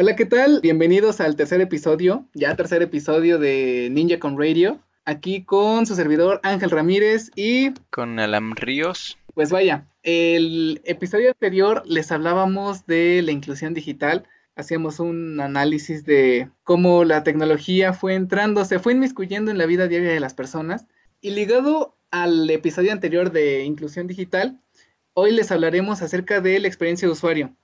Hola, 0.00 0.14
¿qué 0.14 0.26
tal? 0.26 0.60
Bienvenidos 0.62 1.20
al 1.20 1.34
tercer 1.34 1.60
episodio, 1.60 2.24
ya 2.32 2.54
tercer 2.54 2.82
episodio 2.82 3.40
de 3.40 3.88
Ninja 3.90 4.20
con 4.20 4.38
Radio. 4.38 4.78
Aquí 5.04 5.42
con 5.42 5.86
su 5.86 5.96
servidor 5.96 6.38
Ángel 6.44 6.70
Ramírez 6.70 7.32
y... 7.34 7.72
Con 7.90 8.20
Alam 8.20 8.54
Ríos. 8.54 9.18
Pues 9.34 9.50
vaya, 9.50 9.88
el 10.04 10.80
episodio 10.84 11.30
anterior 11.30 11.82
les 11.84 12.12
hablábamos 12.12 12.86
de 12.86 13.22
la 13.22 13.32
inclusión 13.32 13.74
digital. 13.74 14.28
Hacíamos 14.54 15.00
un 15.00 15.40
análisis 15.40 16.04
de 16.04 16.48
cómo 16.62 17.02
la 17.02 17.24
tecnología 17.24 17.92
fue 17.92 18.14
entrando, 18.14 18.64
se 18.64 18.78
fue 18.78 18.92
inmiscuyendo 18.92 19.50
en 19.50 19.58
la 19.58 19.66
vida 19.66 19.88
diaria 19.88 20.12
de 20.12 20.20
las 20.20 20.34
personas. 20.34 20.86
Y 21.20 21.30
ligado 21.30 21.96
al 22.12 22.48
episodio 22.50 22.92
anterior 22.92 23.32
de 23.32 23.64
inclusión 23.64 24.06
digital, 24.06 24.60
hoy 25.14 25.32
les 25.32 25.50
hablaremos 25.50 26.02
acerca 26.02 26.40
de 26.40 26.60
la 26.60 26.68
experiencia 26.68 27.08
de 27.08 27.12
usuario 27.14 27.56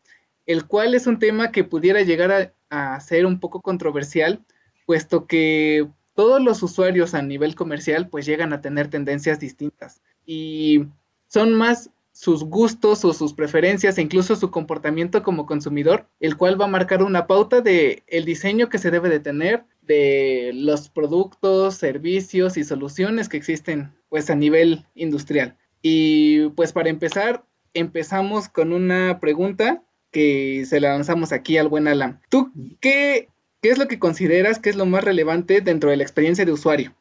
el 0.47 0.67
cual 0.67 0.95
es 0.95 1.07
un 1.07 1.19
tema 1.19 1.53
que 1.53 1.65
pudiera 1.65 2.03
llegar 2.03 2.55
a, 2.71 3.01
ser 3.01 3.25
un 3.25 3.39
poco 3.39 3.61
controversial, 3.61 4.45
puesto 4.85 5.27
que 5.27 5.89
todos 6.15 6.43
los 6.43 6.63
usuarios 6.63 7.15
a 7.15 7.23
nivel 7.23 7.55
comercial 7.55 8.09
pues 8.09 8.27
llegan 8.27 8.53
a 8.53 8.61
tener 8.61 8.89
tendencias 8.89 9.39
distintas 9.39 10.03
y 10.27 10.87
son 11.29 11.55
más 11.55 11.91
sus 12.11 12.45
gustos 12.45 13.05
o 13.05 13.13
sus 13.13 13.33
preferencias 13.33 13.99
e 13.99 14.03
incluso 14.03 14.37
su 14.37 14.51
comportamiento 14.51 15.23
como 15.23 15.47
consumidor, 15.47 16.09
el 16.21 16.37
cual 16.37 16.61
va 16.61 16.67
a 16.67 16.69
marcar 16.69 17.03
una 17.03 17.27
pauta 17.27 17.61
de 17.61 18.05
el 18.07 18.25
diseño 18.25 18.69
que 18.69 18.79
se 18.79 18.93
debe 18.93 19.09
de 19.09 19.19
tener, 19.19 19.65
de 19.83 20.53
los 20.55 20.89
productos, 20.89 21.75
servicios 21.75 22.57
y 22.57 22.65
soluciones 22.65 23.29
que 23.29 23.37
existen 23.37 23.93
pues 24.09 24.31
a 24.31 24.37
nivel 24.37 24.87
industrial. 24.95 25.57
Y 25.83 26.49
pues 26.51 26.73
para 26.73 26.89
empezar, 26.89 27.45
empezamos 27.75 28.49
con 28.49 28.73
una 28.73 29.19
pregunta 29.21 29.83
que 30.15 30.65
se 30.65 30.81
la 30.81 30.91
lanzamos 30.91 31.33
aquí 31.33 31.59
al 31.59 31.69
buen 31.69 31.89
Alan. 31.89 32.21
¿Tú 32.31 32.53
qué, 32.81 33.29
qué 33.61 33.71
es 33.71 33.79
lo 33.79 33.89
que 33.89 33.99
consideras 33.99 34.61
que 34.61 34.71
es 34.71 34.77
lo 34.77 34.87
más 34.87 35.03
relevante 35.03 35.61
dentro 35.61 35.91
de 35.91 35.97
la 35.97 36.05
experiencia 36.05 36.45
de 36.45 36.53
usuario? 36.53 36.95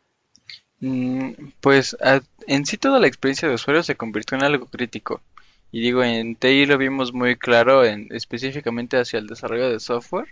Mm, 0.80 1.32
pues 1.62 1.96
en 2.48 2.66
sí 2.66 2.78
toda 2.78 3.00
la 3.00 3.08
experiencia 3.08 3.48
de 3.48 3.54
usuario 3.54 3.84
se 3.84 3.96
convirtió 3.96 4.36
en 4.36 4.44
algo 4.44 4.66
crítico. 4.66 5.22
Y 5.72 5.82
digo, 5.82 6.04
en 6.04 6.36
TI 6.36 6.66
lo 6.66 6.78
vimos 6.80 7.14
muy 7.14 7.36
claro, 7.36 7.86
en, 7.86 8.08
específicamente 8.12 8.98
hacia 8.98 9.20
el 9.20 9.28
desarrollo 9.28 9.70
de 9.70 9.80
software. 9.80 10.30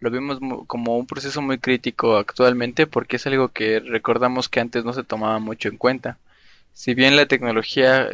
Lo 0.00 0.10
vimos 0.10 0.40
como 0.66 0.96
un 0.96 1.06
proceso 1.06 1.42
muy 1.42 1.58
crítico 1.58 2.16
actualmente 2.16 2.86
porque 2.86 3.16
es 3.16 3.26
algo 3.26 3.48
que 3.48 3.80
recordamos 3.80 4.48
que 4.48 4.60
antes 4.60 4.84
no 4.84 4.94
se 4.94 5.04
tomaba 5.04 5.38
mucho 5.40 5.68
en 5.68 5.76
cuenta. 5.76 6.18
Si 6.72 6.94
bien 6.94 7.16
la 7.16 7.26
tecnología 7.26 8.08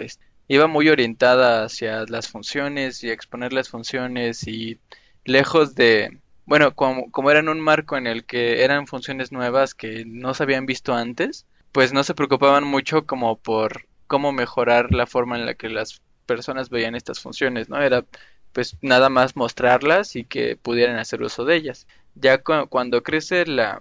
iba 0.50 0.66
muy 0.66 0.88
orientada 0.88 1.62
hacia 1.62 2.04
las 2.06 2.28
funciones 2.28 3.04
y 3.04 3.10
exponer 3.10 3.52
las 3.52 3.68
funciones 3.68 4.48
y 4.48 4.80
lejos 5.24 5.76
de, 5.76 6.18
bueno, 6.44 6.74
como, 6.74 7.08
como 7.12 7.30
eran 7.30 7.48
un 7.48 7.60
marco 7.60 7.96
en 7.96 8.08
el 8.08 8.24
que 8.24 8.64
eran 8.64 8.88
funciones 8.88 9.30
nuevas 9.30 9.74
que 9.74 10.04
no 10.04 10.34
se 10.34 10.42
habían 10.42 10.66
visto 10.66 10.92
antes, 10.92 11.46
pues 11.70 11.92
no 11.92 12.02
se 12.02 12.14
preocupaban 12.14 12.64
mucho 12.64 13.06
como 13.06 13.38
por 13.38 13.86
cómo 14.08 14.32
mejorar 14.32 14.92
la 14.92 15.06
forma 15.06 15.36
en 15.38 15.46
la 15.46 15.54
que 15.54 15.68
las 15.68 16.02
personas 16.26 16.68
veían 16.68 16.96
estas 16.96 17.20
funciones, 17.20 17.68
¿no? 17.68 17.80
Era 17.80 18.04
pues 18.52 18.76
nada 18.82 19.08
más 19.08 19.36
mostrarlas 19.36 20.16
y 20.16 20.24
que 20.24 20.56
pudieran 20.56 20.98
hacer 20.98 21.22
uso 21.22 21.44
de 21.44 21.54
ellas. 21.54 21.86
Ya 22.16 22.38
cuando 22.38 23.04
crece 23.04 23.46
la, 23.46 23.78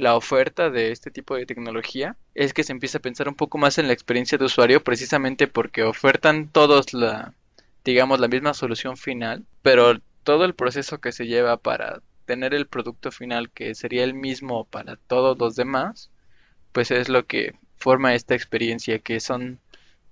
la 0.00 0.16
oferta 0.16 0.70
de 0.70 0.92
este 0.92 1.10
tipo 1.10 1.36
de 1.36 1.44
tecnología 1.44 2.16
es 2.34 2.54
que 2.54 2.64
se 2.64 2.72
empieza 2.72 2.98
a 2.98 3.02
pensar 3.02 3.28
un 3.28 3.34
poco 3.34 3.58
más 3.58 3.76
en 3.76 3.86
la 3.86 3.92
experiencia 3.92 4.38
de 4.38 4.46
usuario 4.46 4.82
precisamente 4.82 5.46
porque 5.46 5.82
ofertan 5.82 6.48
todos 6.48 6.94
la 6.94 7.34
digamos 7.84 8.18
la 8.18 8.28
misma 8.28 8.54
solución 8.54 8.96
final 8.96 9.44
pero 9.60 10.00
todo 10.24 10.46
el 10.46 10.54
proceso 10.54 11.02
que 11.02 11.12
se 11.12 11.26
lleva 11.26 11.58
para 11.58 12.00
tener 12.24 12.54
el 12.54 12.66
producto 12.66 13.12
final 13.12 13.50
que 13.50 13.74
sería 13.74 14.02
el 14.04 14.14
mismo 14.14 14.64
para 14.64 14.96
todos 14.96 15.38
los 15.38 15.54
demás 15.54 16.10
pues 16.72 16.90
es 16.90 17.10
lo 17.10 17.26
que 17.26 17.54
forma 17.76 18.14
esta 18.14 18.34
experiencia 18.34 19.00
que 19.00 19.20
son 19.20 19.60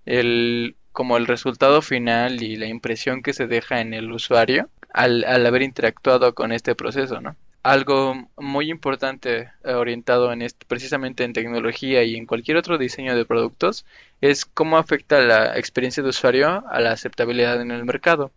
el 0.04 0.76
como 0.92 1.16
el 1.16 1.26
resultado 1.26 1.80
final 1.80 2.42
y 2.42 2.56
la 2.56 2.66
impresión 2.66 3.22
que 3.22 3.32
se 3.32 3.46
deja 3.46 3.80
en 3.80 3.94
el 3.94 4.12
usuario 4.12 4.68
al, 4.92 5.24
al 5.24 5.46
haber 5.46 5.62
interactuado 5.62 6.34
con 6.34 6.50
este 6.52 6.74
proceso, 6.74 7.20
¿no? 7.20 7.36
Algo 7.68 8.28
muy 8.38 8.70
importante 8.70 9.50
eh, 9.62 9.72
orientado 9.72 10.32
en 10.32 10.46
precisamente 10.66 11.24
en 11.24 11.34
tecnología 11.34 12.02
y 12.02 12.16
en 12.16 12.24
cualquier 12.24 12.56
otro 12.56 12.78
diseño 12.78 13.14
de 13.14 13.26
productos 13.26 13.84
es 14.22 14.46
cómo 14.46 14.78
afecta 14.78 15.20
la 15.20 15.58
experiencia 15.58 16.02
de 16.02 16.08
usuario 16.08 16.64
a 16.68 16.80
la 16.80 16.92
aceptabilidad 16.92 17.60
en 17.60 17.70
el 17.70 17.84
mercado. 17.84 18.32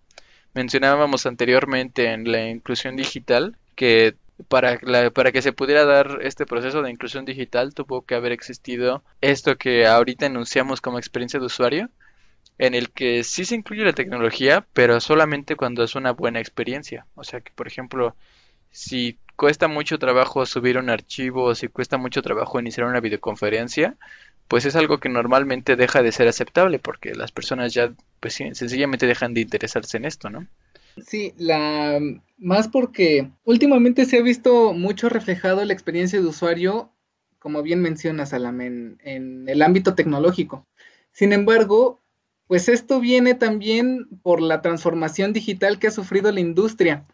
Mencionábamos 0.53 1.25
anteriormente 1.25 2.12
en 2.12 2.30
la 2.30 2.50
inclusión 2.50 2.97
digital 2.97 3.56
que 3.75 4.16
para, 4.50 4.80
para 5.12 5.31
que 5.31 5.42
se 5.42 5.53
pudiera 5.53 5.86
dar 5.86 6.19
este 6.24 6.46
proceso 6.46 6.81
de 6.81 6.92
inclusión 6.92 7.24
digital 7.24 7.74
tuvo 7.74 8.02
que 8.02 8.16
haber 8.16 8.34
existido 8.34 9.02
esto 9.22 9.58
que 9.58 9.88
ahorita 9.88 10.25
enunciamos 10.25 10.81
como 10.81 10.98
experiencia 10.98 11.40
de 11.40 11.46
usuario, 11.46 11.90
en 12.58 12.74
el 12.75 12.92
que 12.92 13.24
sí 13.24 13.46
se 13.46 13.56
incluye 13.56 13.86
la 13.86 13.94
tecnología, 13.94 14.66
pero 14.74 15.00
solamente 15.00 15.56
cuando 15.56 15.84
es 15.84 15.96
una 15.96 16.12
buena 16.12 16.40
experiencia. 16.40 17.06
O 17.16 17.24
sea 17.24 17.40
que, 17.42 17.52
por 17.53 17.68
ejemplo, 17.68 18.16
si 18.71 19.19
cuesta 19.35 19.67
mucho 19.67 19.99
trabajo 19.99 20.45
subir 20.45 20.77
un 20.77 20.89
archivo 20.89 21.55
si 21.55 21.67
cuesta 21.67 21.97
mucho 21.97 22.21
trabajo 22.21 22.59
iniciar 22.59 22.87
una 22.87 22.99
videoconferencia, 22.99 23.95
pues 24.47 24.65
es 24.65 24.75
algo 24.75 24.99
que 24.99 25.09
normalmente 25.09 25.75
deja 25.75 26.03
de 26.03 26.11
ser 26.11 26.27
aceptable 26.27 26.79
porque 26.79 27.15
las 27.15 27.31
personas 27.31 27.73
ya 27.73 27.93
pues 28.19 28.35
sencillamente 28.35 29.07
dejan 29.07 29.33
de 29.33 29.41
interesarse 29.41 29.97
en 29.97 30.05
esto, 30.05 30.29
¿no? 30.29 30.47
Sí, 31.05 31.33
la 31.37 31.99
más 32.37 32.67
porque 32.67 33.31
últimamente 33.45 34.05
se 34.05 34.17
ha 34.17 34.21
visto 34.21 34.73
mucho 34.73 35.07
reflejado 35.07 35.63
la 35.63 35.73
experiencia 35.73 36.19
de 36.19 36.27
usuario, 36.27 36.91
como 37.39 37.63
bien 37.63 37.81
mencionas, 37.81 38.33
Alam, 38.33 38.61
en 38.61 39.45
el 39.47 39.61
ámbito 39.61 39.95
tecnológico. 39.95 40.67
Sin 41.13 41.33
embargo, 41.33 42.01
pues 42.47 42.67
esto 42.67 42.99
viene 42.99 43.33
también 43.35 44.07
por 44.21 44.41
la 44.41 44.61
transformación 44.61 45.31
digital 45.31 45.79
que 45.79 45.88
ha 45.88 45.91
sufrido 45.91 46.31
la 46.31 46.41
industria 46.41 47.05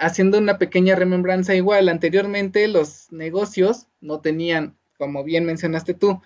haciendo 0.00 0.38
una 0.38 0.58
pequeña 0.58 0.96
remembranza 0.96 1.54
igual, 1.54 1.88
anteriormente 1.88 2.66
los 2.68 3.12
negocios 3.12 3.86
no 4.00 4.20
tenían, 4.20 4.76
como 4.98 5.22
bien 5.22 5.44
mencionaste 5.44 5.94
tú, 5.94 6.20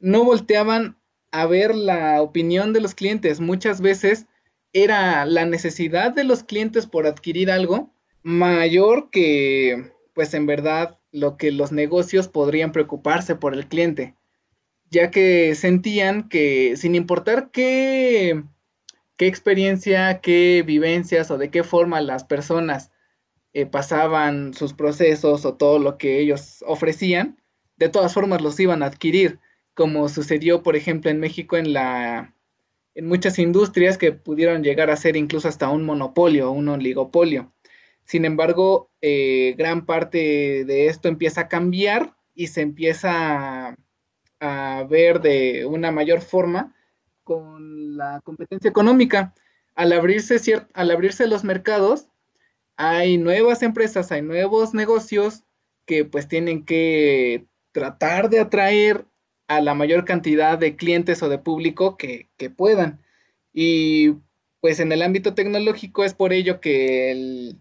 no 0.00 0.24
volteaban 0.24 0.96
a 1.30 1.46
ver 1.46 1.74
la 1.74 2.22
opinión 2.22 2.72
de 2.72 2.80
los 2.80 2.94
clientes. 2.94 3.38
Muchas 3.40 3.80
veces 3.82 4.26
era 4.72 5.26
la 5.26 5.44
necesidad 5.44 6.12
de 6.12 6.24
los 6.24 6.42
clientes 6.42 6.86
por 6.86 7.06
adquirir 7.06 7.50
algo 7.50 7.90
mayor 8.22 9.10
que, 9.10 9.92
pues 10.14 10.32
en 10.32 10.46
verdad, 10.46 10.98
lo 11.12 11.36
que 11.36 11.52
los 11.52 11.70
negocios 11.70 12.28
podrían 12.28 12.72
preocuparse 12.72 13.34
por 13.34 13.52
el 13.54 13.66
cliente, 13.66 14.14
ya 14.90 15.10
que 15.10 15.54
sentían 15.54 16.28
que 16.30 16.76
sin 16.76 16.94
importar 16.94 17.50
qué, 17.50 18.42
qué 19.16 19.26
experiencia, 19.26 20.20
qué 20.22 20.62
vivencias 20.66 21.30
o 21.30 21.36
de 21.36 21.50
qué 21.50 21.62
forma 21.62 22.00
las 22.00 22.24
personas 22.24 22.90
eh, 23.52 23.66
pasaban 23.66 24.54
sus 24.54 24.74
procesos 24.74 25.44
o 25.44 25.54
todo 25.54 25.78
lo 25.78 25.98
que 25.98 26.20
ellos 26.20 26.64
ofrecían, 26.66 27.38
de 27.76 27.88
todas 27.88 28.12
formas 28.14 28.42
los 28.42 28.58
iban 28.60 28.82
a 28.82 28.86
adquirir, 28.86 29.40
como 29.74 30.08
sucedió, 30.08 30.62
por 30.62 30.76
ejemplo, 30.76 31.10
en 31.10 31.20
México 31.20 31.56
en 31.56 31.72
la 31.72 32.34
en 32.94 33.06
muchas 33.06 33.38
industrias 33.38 33.96
que 33.96 34.10
pudieron 34.10 34.64
llegar 34.64 34.90
a 34.90 34.96
ser 34.96 35.16
incluso 35.16 35.46
hasta 35.46 35.68
un 35.68 35.84
monopolio, 35.84 36.50
un 36.50 36.68
oligopolio. 36.68 37.52
Sin 38.04 38.24
embargo, 38.24 38.90
eh, 39.00 39.54
gran 39.56 39.86
parte 39.86 40.64
de 40.64 40.88
esto 40.88 41.06
empieza 41.06 41.42
a 41.42 41.48
cambiar 41.48 42.16
y 42.34 42.48
se 42.48 42.62
empieza 42.62 43.68
a, 43.68 43.76
a 44.40 44.84
ver 44.84 45.20
de 45.20 45.64
una 45.64 45.92
mayor 45.92 46.22
forma 46.22 46.74
con 47.22 47.96
la 47.96 48.20
competencia 48.24 48.68
económica. 48.68 49.32
Al 49.76 49.92
abrirse, 49.92 50.66
al 50.72 50.90
abrirse 50.90 51.28
los 51.28 51.44
mercados, 51.44 52.08
hay 52.78 53.18
nuevas 53.18 53.62
empresas, 53.62 54.12
hay 54.12 54.22
nuevos 54.22 54.72
negocios 54.72 55.42
que 55.84 56.04
pues 56.04 56.28
tienen 56.28 56.64
que 56.64 57.44
tratar 57.72 58.30
de 58.30 58.38
atraer 58.38 59.04
a 59.48 59.60
la 59.60 59.74
mayor 59.74 60.04
cantidad 60.04 60.56
de 60.56 60.76
clientes 60.76 61.22
o 61.22 61.28
de 61.28 61.38
público 61.38 61.96
que, 61.96 62.28
puedan. 62.56 63.00
Y 63.52 64.14
pues 64.60 64.78
en 64.78 64.92
el 64.92 65.02
ámbito 65.02 65.34
tecnológico 65.34 66.04
es 66.04 66.14
por 66.14 66.32
ello 66.32 66.60
que 66.60 67.10
el 67.10 67.58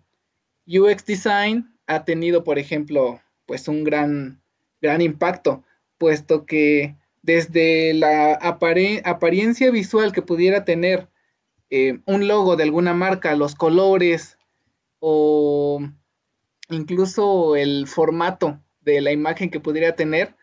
UX 0.68 1.04
Design 1.06 1.74
ha 1.88 2.06
tenido, 2.06 2.44
por 2.44 2.60
ejemplo, 2.60 3.20
pues 3.48 3.68
un 3.68 3.84
gran, 3.84 4.40
gran 4.82 5.02
impacto, 5.02 5.64
puesto 5.98 6.46
que 6.46 6.96
desde 7.24 7.96
la 7.96 8.34
apariencia 8.36 9.72
visual 9.72 10.12
que 10.12 10.22
pudiera 10.22 10.64
tener 10.64 11.08
eh, 11.72 12.02
un 12.06 12.28
logo 12.28 12.56
de 12.56 12.64
alguna 12.64 12.94
marca, 12.94 13.36
los 13.36 13.56
colores, 13.56 14.37
o 15.00 15.80
incluso 16.70 17.56
el 17.56 17.88
formato 17.88 18.60
de 18.82 19.02
la 19.02 19.12
imagen 19.12 19.50
que 19.50 19.60
pudiera 19.60 19.96
tener, 19.96 20.36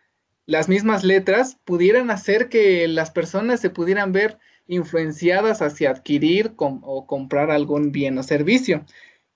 las 0.46 0.68
mismas 0.68 1.04
letras 1.04 1.58
pudieran 1.64 2.10
hacer 2.10 2.48
que 2.48 2.86
las 2.88 3.10
personas 3.10 3.60
se 3.60 3.70
pudieran 3.70 4.12
ver 4.12 4.38
influenciadas 4.66 5.62
hacia 5.62 5.90
adquirir 5.90 6.52
o 6.56 7.06
comprar 7.06 7.50
algún 7.50 7.92
bien 7.92 8.18
o 8.18 8.22
servicio. 8.22 8.84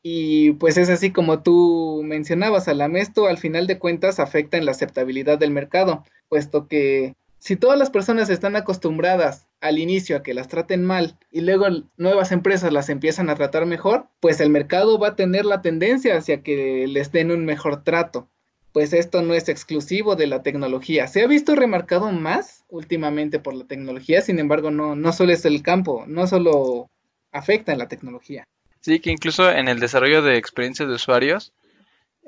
Y 0.02 0.52
pues 0.52 0.76
es 0.76 0.90
así 0.90 1.10
como 1.12 1.42
tú 1.42 2.02
mencionabas, 2.04 2.68
Alam, 2.68 2.96
esto 2.96 3.26
al 3.26 3.38
final 3.38 3.66
de 3.66 3.78
cuentas 3.78 4.20
afecta 4.20 4.56
en 4.56 4.64
la 4.64 4.72
aceptabilidad 4.72 5.38
del 5.38 5.50
mercado, 5.50 6.04
puesto 6.28 6.68
que 6.68 7.14
si 7.38 7.56
todas 7.56 7.78
las 7.78 7.90
personas 7.90 8.30
están 8.30 8.56
acostumbradas 8.56 9.47
al 9.60 9.78
inicio 9.78 10.16
a 10.16 10.22
que 10.22 10.34
las 10.34 10.48
traten 10.48 10.84
mal 10.84 11.18
y 11.32 11.40
luego 11.40 11.66
nuevas 11.96 12.32
empresas 12.32 12.72
las 12.72 12.88
empiezan 12.88 13.28
a 13.30 13.34
tratar 13.34 13.66
mejor, 13.66 14.06
pues 14.20 14.40
el 14.40 14.50
mercado 14.50 14.98
va 14.98 15.08
a 15.08 15.16
tener 15.16 15.44
la 15.44 15.62
tendencia 15.62 16.16
hacia 16.16 16.42
que 16.42 16.86
les 16.88 17.12
den 17.12 17.30
un 17.30 17.44
mejor 17.44 17.82
trato. 17.82 18.28
Pues 18.72 18.92
esto 18.92 19.22
no 19.22 19.34
es 19.34 19.48
exclusivo 19.48 20.14
de 20.14 20.26
la 20.26 20.42
tecnología. 20.42 21.08
Se 21.08 21.22
ha 21.22 21.26
visto 21.26 21.56
remarcado 21.56 22.12
más 22.12 22.64
últimamente 22.68 23.40
por 23.40 23.54
la 23.54 23.64
tecnología, 23.64 24.20
sin 24.20 24.38
embargo, 24.38 24.70
no, 24.70 24.94
no 24.94 25.12
solo 25.12 25.32
es 25.32 25.44
el 25.44 25.62
campo, 25.62 26.04
no 26.06 26.26
solo 26.26 26.88
afecta 27.32 27.72
en 27.72 27.78
la 27.78 27.88
tecnología. 27.88 28.44
Sí, 28.80 29.00
que 29.00 29.10
incluso 29.10 29.50
en 29.50 29.68
el 29.68 29.80
desarrollo 29.80 30.22
de 30.22 30.36
experiencias 30.36 30.88
de 30.88 30.94
usuarios, 30.94 31.52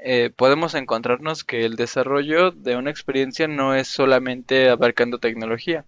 eh, 0.02 0.30
podemos 0.34 0.74
encontrarnos 0.74 1.44
que 1.44 1.64
el 1.64 1.76
desarrollo 1.76 2.50
de 2.50 2.76
una 2.76 2.90
experiencia 2.90 3.46
no 3.46 3.74
es 3.74 3.88
solamente 3.88 4.70
abarcando 4.70 5.18
tecnología. 5.18 5.84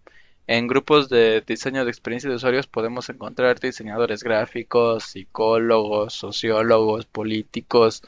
En 0.47 0.67
grupos 0.67 1.09
de 1.09 1.41
diseño 1.47 1.85
de 1.85 1.91
experiencias 1.91 2.31
de 2.31 2.37
usuarios 2.37 2.67
podemos 2.67 3.09
encontrar 3.09 3.61
diseñadores 3.61 4.23
gráficos, 4.25 5.05
psicólogos, 5.05 6.15
sociólogos, 6.15 7.07
políticos 7.07 8.03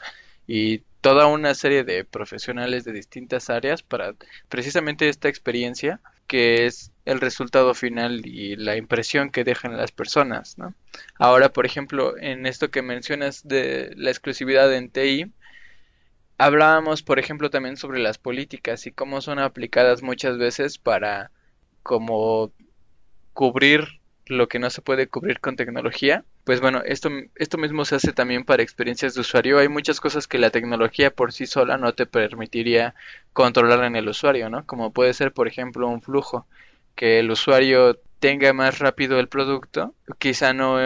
y 0.45 0.79
toda 1.01 1.27
una 1.27 1.53
serie 1.55 1.83
de 1.83 2.03
profesionales 2.03 2.83
de 2.83 2.91
distintas 2.91 3.49
áreas 3.49 3.83
para 3.83 4.15
precisamente 4.49 5.07
esta 5.07 5.29
experiencia 5.29 6.01
que 6.27 6.65
es 6.65 6.91
el 7.05 7.21
resultado 7.21 7.73
final 7.73 8.25
y 8.25 8.55
la 8.55 8.75
impresión 8.75 9.29
que 9.29 9.43
dejan 9.43 9.77
las 9.77 9.91
personas, 9.91 10.55
Ahora, 11.19 11.49
por 11.49 11.65
ejemplo, 11.65 12.17
en 12.17 12.47
esto 12.47 12.71
que 12.71 12.81
mencionas 12.81 13.47
de 13.47 13.93
la 13.95 14.09
exclusividad 14.09 14.73
en 14.73 14.89
TI, 14.89 15.31
Hablábamos, 16.37 17.01
por 17.01 17.17
ejemplo, 17.17 17.49
también 17.49 17.77
sobre 17.77 17.99
las 17.99 18.17
políticas 18.17 18.87
y 18.87 18.91
cómo 18.91 19.21
son 19.21 19.39
aplicadas 19.39 20.03
muchas 20.03 20.37
veces 20.37 20.77
para 20.77 21.31
como 21.85 22.51
cubrir 23.33 24.01
lo 24.25 24.47
que 24.47 24.57
no 24.57 24.71
se 24.71 24.81
puede 24.81 25.07
cubrir 25.07 25.39
con 25.39 25.55
tecnología. 25.55 26.25
Pues 26.45 26.59
bueno, 26.59 26.81
esto, 26.83 27.09
esto 27.35 27.59
mismo 27.59 27.85
se 27.85 27.93
hace 27.93 28.11
también 28.11 28.43
para 28.43 28.63
experiencias 28.63 29.13
de 29.13 29.21
usuario. 29.21 29.59
Hay 29.59 29.69
muchas 29.69 30.01
cosas 30.01 30.27
que 30.27 30.39
la 30.39 30.49
tecnología 30.49 31.11
por 31.11 31.31
sí 31.31 31.45
sola 31.45 31.77
no 31.77 31.93
te 31.93 32.07
permitiría 32.07 32.95
controlar 33.33 33.83
en 33.83 33.95
el 33.95 34.09
usuario, 34.09 34.49
¿no? 34.49 34.65
Como 34.65 34.93
puede 34.93 35.13
ser, 35.13 35.31
por 35.31 35.47
ejemplo, 35.47 35.87
un 35.87 36.01
flujo, 36.01 36.47
que 36.95 37.19
el 37.19 37.29
usuario 37.29 37.99
tenga 38.19 38.51
más 38.51 38.79
rápido 38.79 39.19
el 39.19 39.27
producto, 39.27 39.93
quizá 40.17 40.53
no 40.53 40.79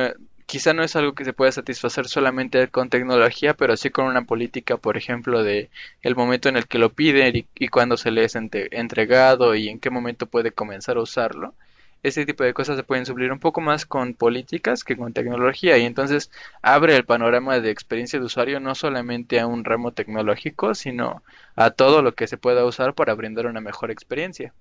quizá 0.49 0.73
no 0.73 0.83
es 0.83 0.95
algo 0.95 1.13
que 1.13 1.25
se 1.25 1.33
pueda 1.33 1.51
satisfacer 1.51 2.07
solamente 2.07 2.67
con 2.69 2.89
tecnología, 2.89 3.53
pero 3.53 3.77
sí 3.77 3.89
con 3.91 4.05
una 4.07 4.23
política, 4.25 4.77
por 4.77 4.97
ejemplo, 4.97 5.43
de 5.43 5.69
el 6.01 6.15
momento 6.15 6.49
en 6.49 6.57
el 6.57 6.67
que 6.67 6.79
lo 6.79 6.91
piden 6.93 7.35
y, 7.37 7.47
y 7.55 7.67
cuándo 7.69 7.97
se 7.97 8.11
le 8.11 8.25
es 8.25 8.35
entregado 8.35 9.55
y 9.55 9.69
en 9.69 9.79
qué 9.79 9.89
momento 9.91 10.25
puede 10.27 10.51
comenzar 10.51 10.97
a 10.97 11.01
usarlo. 11.01 11.53
Ese 12.01 12.25
tipo 12.25 12.43
de 12.43 12.53
cosas 12.53 12.77
se 12.77 12.83
pueden 12.83 13.05
suplir 13.05 13.31
un 13.31 13.39
poco 13.39 13.61
más 13.61 13.85
con 13.85 14.15
políticas 14.15 14.83
que 14.83 14.97
con 14.97 15.13
tecnología 15.13 15.77
y 15.77 15.85
entonces 15.85 16.31
abre 16.63 16.95
el 16.95 17.05
panorama 17.05 17.59
de 17.59 17.69
experiencia 17.71 18.19
de 18.19 18.25
usuario 18.25 18.59
no 18.59 18.73
solamente 18.73 19.39
a 19.39 19.47
un 19.47 19.63
ramo 19.65 19.91
tecnológico, 19.93 20.73
sino 20.75 21.21
a 21.55 21.71
todo 21.71 22.01
lo 22.01 22.15
que 22.15 22.27
se 22.27 22.37
pueda 22.37 22.65
usar 22.65 22.95
para 22.95 23.13
brindar 23.13 23.45
una 23.47 23.61
mejor 23.61 23.91
experiencia. 23.91 24.53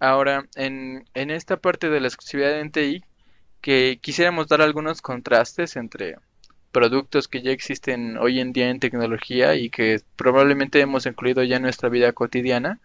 Ahora, 0.00 0.46
en, 0.54 1.08
en 1.14 1.30
esta 1.30 1.56
parte 1.56 1.90
de 1.90 2.00
la 2.00 2.08
exclusividad 2.08 2.60
en 2.60 2.70
TI, 2.70 3.04
que 3.64 3.98
quisiéramos 3.98 4.46
dar 4.46 4.60
algunos 4.60 5.00
contrastes 5.00 5.76
entre 5.76 6.18
productos 6.70 7.28
que 7.28 7.40
ya 7.40 7.50
existen 7.50 8.18
hoy 8.18 8.38
en 8.38 8.52
día 8.52 8.68
en 8.68 8.78
tecnología 8.78 9.54
y 9.54 9.70
que 9.70 10.02
probablemente 10.16 10.82
hemos 10.82 11.06
incluido 11.06 11.42
ya 11.42 11.56
en 11.56 11.62
nuestra 11.62 11.88
vida 11.88 12.12
cotidiana, 12.12 12.78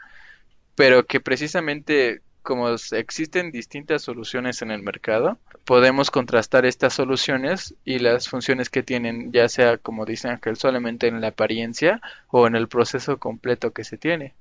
pero 0.76 1.06
que 1.06 1.20
precisamente 1.20 2.22
como 2.44 2.70
existen 2.70 3.52
distintas 3.52 4.04
soluciones 4.04 4.62
en 4.62 4.72
el 4.72 4.82
mercado, 4.82 5.38
podemos 5.66 6.12
contrastar 6.12 6.66
estas 6.66 6.94
soluciones 6.94 7.76
y 7.84 8.00
las 8.00 8.30
funciones 8.30 8.70
que 8.70 8.82
tienen, 8.82 9.34
ya 9.34 9.50
sea 9.50 9.78
como 9.80 10.06
dice 10.06 10.30
Ángel, 10.30 10.56
solamente 10.56 11.08
en 11.08 11.20
la 11.20 11.28
apariencia 11.28 12.00
o 12.30 12.48
en 12.48 12.56
el 12.56 12.70
proceso 12.70 13.18
completo 13.18 13.74
que 13.74 13.84
se 13.84 13.98
tiene. 13.98 14.34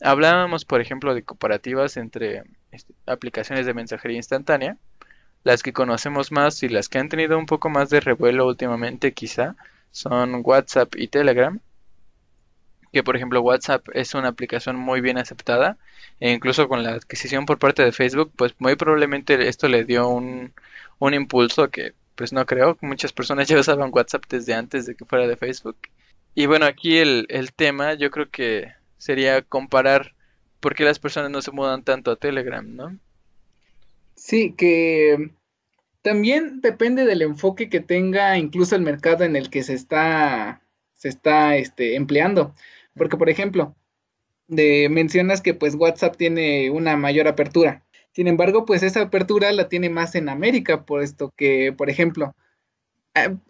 Hablábamos, 0.00 0.64
por 0.64 0.80
ejemplo, 0.80 1.14
de 1.14 1.22
comparativas 1.22 1.96
entre 1.96 2.42
este, 2.72 2.92
aplicaciones 3.06 3.66
de 3.66 3.72
mensajería 3.72 4.16
instantánea, 4.16 4.78
las 5.46 5.62
que 5.62 5.72
conocemos 5.72 6.32
más 6.32 6.64
y 6.64 6.68
las 6.68 6.88
que 6.88 6.98
han 6.98 7.08
tenido 7.08 7.38
un 7.38 7.46
poco 7.46 7.68
más 7.70 7.88
de 7.88 8.00
revuelo 8.00 8.48
últimamente 8.48 9.12
quizá 9.12 9.54
son 9.92 10.40
WhatsApp 10.42 10.96
y 10.96 11.06
Telegram. 11.06 11.60
Que 12.92 13.04
por 13.04 13.14
ejemplo 13.14 13.40
WhatsApp 13.42 13.86
es 13.92 14.14
una 14.14 14.26
aplicación 14.26 14.74
muy 14.74 15.00
bien 15.00 15.18
aceptada 15.18 15.78
e 16.18 16.32
incluso 16.32 16.66
con 16.68 16.82
la 16.82 16.94
adquisición 16.94 17.46
por 17.46 17.60
parte 17.60 17.84
de 17.84 17.92
Facebook 17.92 18.32
pues 18.34 18.56
muy 18.58 18.74
probablemente 18.74 19.46
esto 19.46 19.68
le 19.68 19.84
dio 19.84 20.08
un, 20.08 20.52
un 20.98 21.14
impulso 21.14 21.70
que 21.70 21.94
pues 22.16 22.32
no 22.32 22.44
creo, 22.44 22.76
muchas 22.80 23.12
personas 23.12 23.46
ya 23.48 23.60
usaban 23.60 23.92
WhatsApp 23.92 24.24
desde 24.28 24.52
antes 24.52 24.84
de 24.84 24.96
que 24.96 25.04
fuera 25.04 25.28
de 25.28 25.36
Facebook. 25.36 25.76
Y 26.34 26.46
bueno, 26.46 26.66
aquí 26.66 26.96
el, 26.98 27.24
el 27.28 27.52
tema 27.52 27.94
yo 27.94 28.10
creo 28.10 28.28
que 28.28 28.72
sería 28.98 29.42
comparar 29.42 30.12
por 30.58 30.74
qué 30.74 30.82
las 30.82 30.98
personas 30.98 31.30
no 31.30 31.40
se 31.40 31.52
mudan 31.52 31.84
tanto 31.84 32.10
a 32.10 32.16
Telegram, 32.16 32.66
¿no? 32.74 32.98
Sí, 34.16 34.54
que 34.56 35.30
también 36.06 36.60
depende 36.60 37.04
del 37.04 37.20
enfoque 37.20 37.68
que 37.68 37.80
tenga 37.80 38.38
incluso 38.38 38.76
el 38.76 38.82
mercado 38.82 39.24
en 39.24 39.34
el 39.34 39.50
que 39.50 39.64
se 39.64 39.74
está, 39.74 40.62
se 40.94 41.08
está 41.08 41.56
este, 41.56 41.96
empleando. 41.96 42.54
Porque, 42.94 43.16
por 43.16 43.28
ejemplo, 43.28 43.74
mencionas 44.46 45.42
que 45.42 45.52
pues 45.52 45.74
WhatsApp 45.74 46.16
tiene 46.16 46.70
una 46.70 46.96
mayor 46.96 47.26
apertura. 47.26 47.84
Sin 48.12 48.28
embargo, 48.28 48.64
pues 48.66 48.84
esa 48.84 49.00
apertura 49.02 49.50
la 49.50 49.68
tiene 49.68 49.90
más 49.90 50.14
en 50.14 50.28
América, 50.28 50.84
puesto 50.84 51.32
que, 51.36 51.72
por 51.76 51.90
ejemplo, 51.90 52.36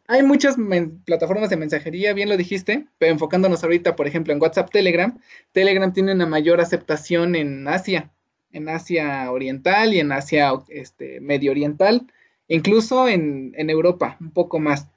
hay 0.07 0.23
muchas 0.23 0.57
plataformas 1.05 1.51
de 1.51 1.59
mensajería, 1.59 2.15
bien 2.15 2.31
lo 2.31 2.39
dijiste, 2.39 2.87
pero 2.97 3.13
enfocándonos 3.13 3.65
ahorita, 3.65 3.97
por 3.97 4.07
ejemplo, 4.07 4.33
en 4.33 4.41
WhatsApp, 4.41 4.71
Telegram, 4.71 5.21
Telegram 5.53 5.93
tiene 5.93 6.15
una 6.15 6.25
mayor 6.25 6.63
aceptación 6.63 7.35
en 7.35 7.69
Asia 7.69 8.11
en 8.57 8.69
Asia 8.69 9.31
Oriental 9.31 9.93
y 9.93 10.01
en 10.01 10.13
Asia 10.13 10.53
este, 10.69 11.21
Medio 11.21 11.51
Oriental, 11.51 12.07
incluso 12.49 13.09
en, 13.09 13.55
Europa, 13.57 14.17
un 14.21 14.31
poco 14.31 14.59
más. 14.59 14.89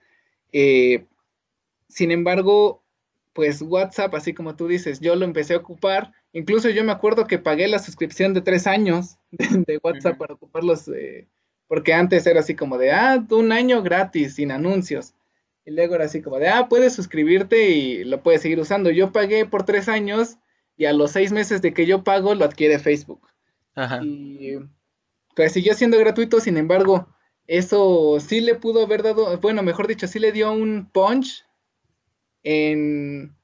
Eh, 0.52 1.06
sin 1.88 2.12
embargo, 2.12 2.84
pues 3.34 3.62
WhatsApp, 3.62 4.14
así 4.16 4.34
como 4.34 4.56
tú 4.56 4.68
dices, 4.68 5.00
yo 5.00 5.16
lo 5.16 5.26
empecé 5.26 5.54
a 5.54 5.58
ocupar. 5.58 6.12
Incluso 6.34 6.70
yo 6.70 6.84
me 6.84 6.92
acuerdo 6.92 7.26
que 7.26 7.40
pagué 7.40 7.68
la 7.68 7.80
suscripción 7.80 8.34
de 8.34 8.42
tres 8.42 8.68
años 8.68 9.18
de, 9.32 9.80
WhatsApp 9.84 10.18
para 10.18 10.34
ocuparlos, 10.34 10.88
eh, 10.90 11.28
porque 11.68 11.94
antes 11.94 12.26
era 12.28 12.42
así 12.42 12.56
como 12.56 12.78
de, 12.78 12.92
ah, 12.92 13.26
un 13.32 13.52
año 13.52 13.82
gratis, 13.82 14.36
sin 14.36 14.52
anuncios. 14.52 15.14
Y 15.66 15.72
luego 15.72 15.96
era 15.96 16.06
así 16.06 16.22
como 16.22 16.40
de, 16.40 16.50
ah, 16.50 16.68
puedes 16.68 16.94
suscribirte 16.94 17.70
y 17.70 18.04
lo 18.04 18.22
puedes 18.24 18.42
seguir 18.42 18.60
usando. 18.60 18.90
Yo 18.90 19.12
pagué 19.12 19.46
por 19.46 19.64
tres 19.64 19.88
años 19.88 20.38
y 20.78 20.86
a 20.86 20.94
los 20.94 21.12
seis 21.12 21.32
meses 21.32 21.62
de 21.62 21.74
que 21.74 21.86
yo 21.86 22.04
pago 22.04 22.36
lo 22.36 22.46
adquiere 22.46 22.80
Facebook. 22.80 23.22
Y 24.04 24.58
pues 25.36 25.54
siguió 25.54 25.74
siendo 25.74 25.98
gratuito, 25.98 26.40
sin 26.40 26.58
embargo, 26.58 27.08
eso 27.50 28.20
sí 28.20 28.42
le 28.42 28.54
pudo 28.54 28.84
haber 28.84 29.02
dado, 29.02 29.36
bueno, 29.40 29.64
mejor 29.64 29.88
dicho, 29.88 30.06
sí 30.06 30.20
le 30.20 30.32
dio 30.32 30.52
un 30.52 30.88
punch 30.92 31.48
en, 32.44 33.36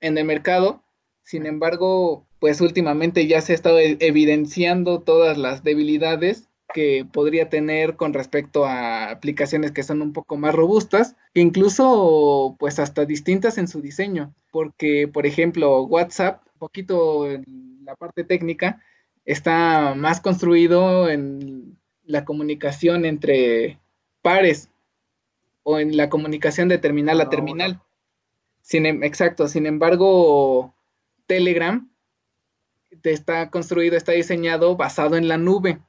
en 0.00 0.16
el 0.16 0.24
mercado. 0.24 0.84
Sin 1.24 1.46
embargo, 1.46 2.24
pues 2.38 2.60
últimamente 2.60 3.26
ya 3.26 3.40
se 3.40 3.50
ha 3.50 3.56
estado 3.56 3.80
e-, 3.80 3.96
evidenciando 3.98 5.00
todas 5.00 5.38
las 5.38 5.64
debilidades 5.64 6.48
que 6.72 7.04
podría 7.04 7.48
tener 7.48 7.96
con 7.96 8.12
respecto 8.12 8.64
a 8.64 9.10
aplicaciones 9.10 9.72
que 9.72 9.82
son 9.82 10.02
un 10.02 10.12
poco 10.12 10.36
más 10.36 10.54
robustas, 10.54 11.16
incluso 11.34 12.54
pues 12.60 12.78
hasta 12.78 13.04
distintas 13.06 13.58
en 13.58 13.66
su 13.66 13.82
diseño, 13.82 14.32
porque 14.52 15.08
por 15.08 15.26
ejemplo 15.26 15.82
WhatsApp, 15.82 16.42
un 16.54 16.58
poquito 16.60 17.28
en 17.28 17.80
la 17.84 17.96
parte 17.96 18.22
técnica, 18.22 18.80
está 19.24 19.94
más 19.96 20.20
construido 20.20 21.10
en 21.10 21.76
la 22.12 22.24
comunicación 22.24 23.04
entre 23.04 23.80
pares 24.20 24.68
o 25.62 25.78
en 25.78 25.96
la 25.96 26.08
comunicación 26.08 26.68
de 26.68 26.78
terminal 26.78 27.20
a 27.20 27.30
terminal. 27.30 27.80
Sin, 28.60 28.86
em, 28.86 29.02
exacto, 29.02 29.48
sin 29.48 29.66
embargo, 29.66 30.74
Telegram 31.26 31.90
está 33.02 33.50
construido, 33.50 33.96
está 33.96 34.12
diseñado 34.12 34.76
basado 34.76 35.16
en 35.16 35.26
la 35.26 35.38
nube. 35.38 35.80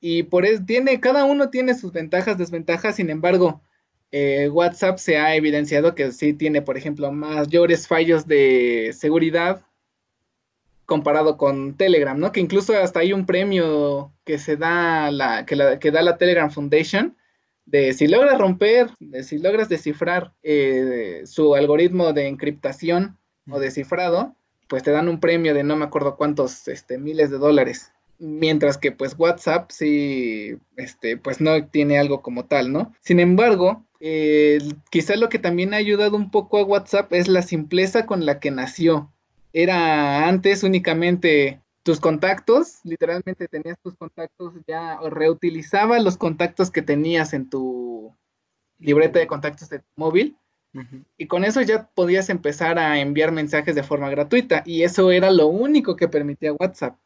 Y 0.00 0.24
por 0.24 0.46
eso 0.46 0.64
tiene, 0.64 0.98
cada 0.98 1.24
uno 1.24 1.50
tiene 1.50 1.74
sus 1.74 1.92
ventajas, 1.92 2.38
desventajas, 2.38 2.96
sin 2.96 3.10
embargo, 3.10 3.60
eh, 4.10 4.48
WhatsApp 4.48 4.98
se 4.98 5.18
ha 5.18 5.36
evidenciado 5.36 5.94
que 5.94 6.10
sí 6.10 6.32
tiene, 6.32 6.62
por 6.62 6.76
ejemplo, 6.76 7.12
mayores 7.12 7.86
fallos 7.86 8.26
de 8.26 8.92
seguridad 8.98 9.64
comparado 10.86 11.36
con 11.36 11.76
Telegram, 11.76 12.18
¿no? 12.18 12.32
Que 12.32 12.40
incluso 12.40 12.76
hasta 12.76 13.00
hay 13.00 13.12
un 13.12 13.26
premio 13.26 14.12
que 14.24 14.38
se 14.38 14.56
da 14.56 15.10
la 15.10 15.46
que, 15.46 15.56
la, 15.56 15.78
que 15.78 15.90
da 15.90 16.02
la 16.02 16.18
Telegram 16.18 16.50
Foundation 16.50 17.16
de 17.66 17.92
si 17.92 18.08
logras 18.08 18.38
romper, 18.38 18.90
de 18.98 19.22
si 19.22 19.38
logras 19.38 19.68
descifrar 19.68 20.32
eh, 20.42 21.22
su 21.24 21.54
algoritmo 21.54 22.12
de 22.12 22.28
encriptación 22.28 23.18
o 23.48 23.60
descifrado, 23.60 24.34
pues 24.68 24.82
te 24.82 24.90
dan 24.90 25.08
un 25.08 25.20
premio 25.20 25.54
de 25.54 25.64
no 25.64 25.76
me 25.76 25.84
acuerdo 25.84 26.16
cuántos 26.16 26.68
este, 26.68 26.98
miles 26.98 27.30
de 27.30 27.38
dólares. 27.38 27.92
Mientras 28.18 28.78
que 28.78 28.92
pues 28.92 29.16
WhatsApp 29.18 29.70
sí, 29.70 30.56
este, 30.76 31.16
pues 31.16 31.40
no 31.40 31.66
tiene 31.66 31.98
algo 31.98 32.22
como 32.22 32.44
tal, 32.44 32.72
¿no? 32.72 32.94
Sin 33.00 33.18
embargo, 33.18 33.84
eh, 34.00 34.58
quizás 34.90 35.18
lo 35.18 35.28
que 35.28 35.38
también 35.38 35.74
ha 35.74 35.78
ayudado 35.78 36.16
un 36.16 36.30
poco 36.30 36.58
a 36.58 36.64
WhatsApp 36.64 37.12
es 37.12 37.26
la 37.28 37.42
simpleza 37.42 38.06
con 38.06 38.24
la 38.26 38.38
que 38.38 38.50
nació. 38.50 39.12
Era 39.52 40.28
antes 40.28 40.62
únicamente 40.62 41.60
tus 41.82 42.00
contactos, 42.00 42.78
literalmente 42.84 43.48
tenías 43.48 43.78
tus 43.82 43.94
contactos 43.96 44.54
ya, 44.66 45.00
o 45.00 45.10
reutilizaba 45.10 45.98
los 45.98 46.16
contactos 46.16 46.70
que 46.70 46.82
tenías 46.82 47.32
en 47.32 47.50
tu 47.50 48.14
libreta 48.78 49.18
de 49.18 49.26
contactos 49.26 49.68
de 49.68 49.80
tu 49.80 49.88
móvil. 49.96 50.36
Y 51.18 51.26
con 51.26 51.44
eso 51.44 51.60
ya 51.60 51.90
podías 51.94 52.30
empezar 52.30 52.78
a 52.78 52.98
enviar 52.98 53.30
mensajes 53.30 53.74
de 53.74 53.82
forma 53.82 54.08
gratuita. 54.08 54.62
Y 54.64 54.84
eso 54.84 55.10
era 55.10 55.30
lo 55.30 55.48
único 55.48 55.96
que 55.96 56.08
permitía 56.08 56.54
WhatsApp. 56.54 56.96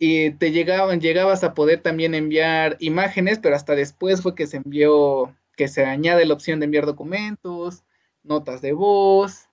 Y 0.00 0.32
te 0.32 0.50
llegaban, 0.50 1.00
llegabas 1.00 1.44
a 1.44 1.54
poder 1.54 1.80
también 1.80 2.14
enviar 2.16 2.76
imágenes, 2.80 3.38
pero 3.38 3.54
hasta 3.54 3.76
después 3.76 4.20
fue 4.20 4.34
que 4.34 4.48
se 4.48 4.56
envió, 4.56 5.32
que 5.56 5.68
se 5.68 5.84
añade 5.84 6.26
la 6.26 6.34
opción 6.34 6.58
de 6.58 6.64
enviar 6.64 6.86
documentos, 6.86 7.84
notas 8.24 8.62
de 8.62 8.72
voz. 8.72 9.48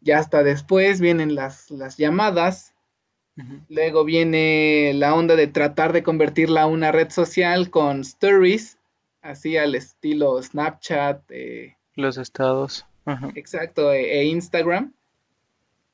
Ya 0.00 0.18
hasta 0.18 0.42
después 0.42 1.00
vienen 1.00 1.34
las, 1.34 1.70
las 1.70 1.96
llamadas 1.96 2.74
Luego 3.68 4.04
viene 4.04 4.92
la 4.94 5.14
onda 5.14 5.36
de 5.36 5.46
tratar 5.46 5.92
de 5.92 6.02
convertirla 6.02 6.62
a 6.62 6.66
una 6.66 6.90
red 6.90 7.10
social 7.10 7.70
con 7.70 8.00
stories, 8.00 8.78
así 9.22 9.56
al 9.56 9.74
estilo 9.74 10.42
Snapchat. 10.42 11.22
Eh, 11.30 11.76
Los 11.94 12.18
estados. 12.18 12.84
Exacto, 13.34 13.92
e, 13.92 14.20
e, 14.20 14.24
Instagram. 14.24 14.92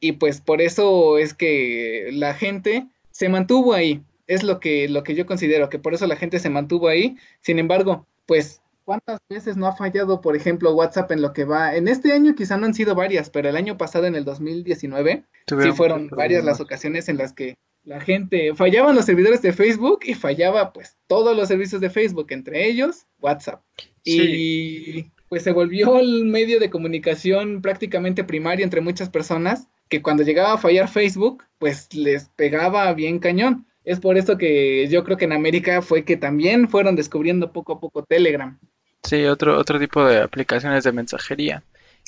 Y 0.01 0.13
pues 0.13 0.41
por 0.41 0.61
eso 0.61 1.19
es 1.19 1.35
que 1.35 2.11
la 2.13 2.35
gente 2.35 2.87
se 3.11 3.29
mantuvo 3.29 3.75
ahí. 3.75 4.03
Es 4.27 4.43
lo 4.43 4.59
que, 4.59 4.89
lo 4.89 5.03
que 5.03 5.15
yo 5.15 5.27
considero, 5.27 5.69
que 5.69 5.79
por 5.79 5.95
eso 5.95 6.07
la 6.07 6.17
gente 6.17 6.39
se 6.39 6.51
mantuvo 6.51 6.89
ahí. 6.89 7.17
Sin 7.41 7.59
embargo, 7.59 8.07
pues 8.27 8.63
¿Cuántas 8.85 9.19
veces 9.31 9.57
no 9.57 9.67
ha 9.67 9.75
fallado, 9.75 10.21
por 10.21 10.37
ejemplo, 10.37 10.75
WhatsApp 10.75 11.11
en 11.13 11.23
lo 11.23 11.33
que 11.33 11.45
va? 11.45 11.75
En 11.75 11.89
este 11.89 12.13
año 12.13 12.35
quizá 12.35 12.57
no 12.59 12.67
han 12.67 12.75
sido 12.75 12.95
varias, 12.95 13.31
pero 13.31 13.49
el 13.49 13.57
año 13.57 13.79
pasado, 13.79 14.07
en 14.07 14.15
el 14.15 14.25
2019, 14.25 15.25
sí 15.47 15.73
fueron 15.73 16.09
varias 16.09 16.45
las 16.45 16.61
ocasiones 16.61 17.09
en 17.09 17.17
las 17.17 17.33
que 17.33 17.57
la 17.85 18.01
gente 18.01 18.55
fallaban 18.55 18.95
los 18.95 19.05
servidores 19.05 19.43
de 19.43 19.53
Facebook 19.53 20.01
y 20.05 20.15
fallaba 20.15 20.73
pues 20.73 20.97
todos 21.07 21.37
los 21.37 21.49
servicios 21.49 21.81
de 21.81 21.91
Facebook, 21.91 22.27
entre 22.31 22.67
ellos 22.67 23.07
WhatsApp. 23.21 23.63
Y 24.05 25.11
pues 25.29 25.43
se 25.43 25.53
volvió 25.53 25.99
el 25.99 26.25
medio 26.25 26.61
de 26.61 26.71
comunicación 26.71 27.63
prácticamente 27.63 28.25
primario 28.25 28.65
entre 28.65 28.81
muchas 28.81 29.09
personas 29.09 29.69
que 29.89 30.03
cuando 30.03 30.23
llegaba 30.23 30.55
a 30.55 30.59
fallar 30.59 30.89
Facebook, 30.89 31.45
pues 31.59 31.93
les 31.95 32.29
pegaba 32.31 32.93
bien 32.95 33.19
cañón. 33.19 33.67
Es 33.85 34.01
por 34.01 34.17
eso 34.17 34.39
que 34.39 34.89
yo 34.89 35.05
creo 35.05 35.17
que 35.17 35.27
en 35.27 35.33
América 35.33 35.83
fue 35.83 36.05
que 36.05 36.17
también 36.17 36.69
fueron 36.69 36.97
descubriendo 36.97 37.53
poco 37.53 37.75
a 37.75 37.81
poco 37.81 38.03
Telegram. 38.03 38.59
Sí, 39.05 39.25
otro, 39.27 39.59
otro 39.59 39.79
tipo 39.79 40.05
de 40.05 40.21
aplicaciones 40.21 40.85
de 40.85 40.93
mensajería. 40.93 41.63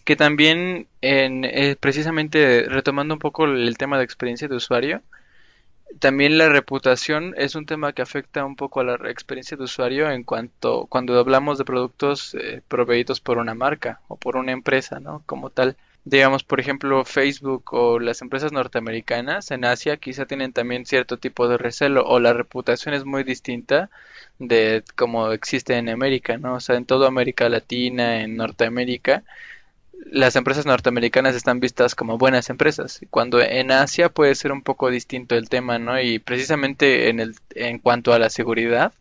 Que 0.05 0.17
también, 0.17 0.89
en, 1.01 1.45
eh, 1.45 1.77
precisamente 1.79 2.65
retomando 2.69 3.15
un 3.15 3.21
poco 3.21 3.45
el 3.45 3.77
tema 3.77 3.99
de 3.99 4.05
experiencia 4.05 4.49
de 4.49 4.57
usuario, 4.57 5.03
también 6.01 6.39
la 6.39 6.49
reputación 6.49 7.35
es 7.37 7.55
un 7.55 7.67
tema 7.67 7.93
que 7.93 8.03
afecta 8.03 8.45
un 8.45 8.57
poco 8.57 8.81
a 8.81 8.85
la 8.85 8.95
experiencia 9.11 9.57
de 9.57 9.65
usuario 9.65 10.11
en 10.11 10.25
cuanto 10.25 10.87
cuando 10.87 11.19
hablamos 11.19 11.59
de 11.59 11.65
productos 11.65 12.35
eh, 12.35 12.63
proveídos 12.69 13.21
por 13.21 13.39
una 13.39 13.55
marca 13.55 14.01
o 14.09 14.17
por 14.17 14.37
una 14.37 14.53
empresa, 14.53 15.01
¿no? 15.01 15.23
Como 15.27 15.51
tal 15.51 15.77
digamos, 16.07 16.45
por 16.45 16.61
ejemplo, 16.61 17.05
Facebook 17.05 17.75
o 17.75 17.99
las 17.99 18.23
empresas 18.23 18.53
norteamericanas 18.53 19.51
en 19.51 19.65
Asia 19.65 19.97
quizá 19.97 20.25
tienen 20.25 20.53
también 20.53 20.87
cierto 20.87 21.19
tipo 21.19 21.49
de 21.49 21.59
recelo 21.59 22.05
o 22.07 22.21
la 22.21 22.33
reputación 22.33 22.95
es 22.95 23.05
muy 23.05 23.25
distinta 23.25 23.91
de 24.39 24.85
como 24.95 25.33
existe 25.33 25.77
en 25.77 25.89
América, 25.89 26.39
¿no? 26.39 26.55
O 26.55 26.61
sea, 26.61 26.77
en 26.77 26.87
toda 26.87 27.09
América 27.09 27.49
Latina, 27.49 28.23
en 28.23 28.37
Norteamérica, 28.37 29.25
las 30.07 30.37
empresas 30.37 30.65
norteamericanas 30.67 31.35
están 31.35 31.59
vistas 31.61 31.97
como 31.97 32.19
buenas 32.19 32.51
empresas, 32.51 33.01
cuando 33.11 33.41
en 33.41 33.73
Asia 33.73 34.09
puede 34.09 34.35
ser 34.37 34.53
un 34.53 34.63
poco 34.63 34.91
distinto 34.91 35.35
el 35.35 35.49
tema, 35.49 35.79
¿no? 35.81 36.01
Y 36.01 36.21
precisamente 36.21 37.09
en 37.09 37.19
el 37.21 37.35
en 37.57 37.81
cuanto 37.81 38.13
a 38.13 38.21
la 38.21 38.31
seguridad, 38.31 38.93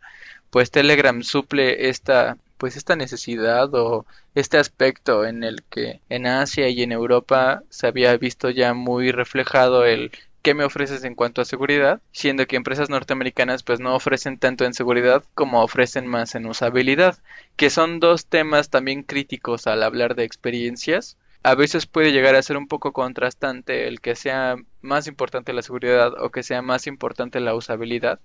pues 0.55 0.71
Telegram 0.71 1.21
suple 1.21 1.89
esta 1.89 2.37
pues 2.57 2.77
esta 2.77 2.95
necesidad 2.95 3.73
o 3.73 4.05
este 4.35 4.57
aspecto 4.57 5.25
en 5.25 5.43
el 5.43 5.63
que 5.63 5.99
en 6.07 6.27
Asia 6.27 6.69
y 6.69 6.81
en 6.81 6.93
Europa 6.93 7.63
se 7.69 7.87
había 7.87 8.15
visto 8.15 8.49
ya 8.49 8.73
muy 8.73 9.11
reflejado 9.11 9.83
el 9.83 10.11
qué 10.43 10.53
me 10.53 10.63
ofreces 10.63 11.03
en 11.03 11.13
cuanto 11.13 11.41
a 11.41 11.45
seguridad, 11.45 11.99
siendo 12.13 12.47
que 12.47 12.55
empresas 12.55 12.89
norteamericanas 12.89 13.63
pues 13.63 13.81
no 13.81 13.97
ofrecen 13.97 14.37
tanto 14.37 14.63
en 14.63 14.73
seguridad 14.73 15.25
como 15.33 15.61
ofrecen 15.61 16.07
más 16.07 16.35
en 16.35 16.45
usabilidad, 16.45 17.17
que 17.57 17.69
son 17.69 17.99
dos 17.99 18.25
temas 18.25 18.69
también 18.69 19.03
críticos 19.03 19.67
al 19.67 19.83
hablar 19.83 20.15
de 20.15 20.23
experiencias. 20.23 21.17
A 21.43 21.55
veces 21.55 21.85
puede 21.85 22.13
llegar 22.13 22.35
a 22.35 22.41
ser 22.41 22.55
un 22.55 22.69
poco 22.69 22.93
contrastante 22.93 23.89
el 23.89 23.99
que 23.99 24.15
sea 24.15 24.55
más 24.81 25.07
importante 25.07 25.51
la 25.51 25.63
seguridad 25.63 26.13
o 26.17 26.29
que 26.29 26.43
sea 26.43 26.61
más 26.61 26.87
importante 26.87 27.41
la 27.41 27.55
usabilidad. 27.55 28.21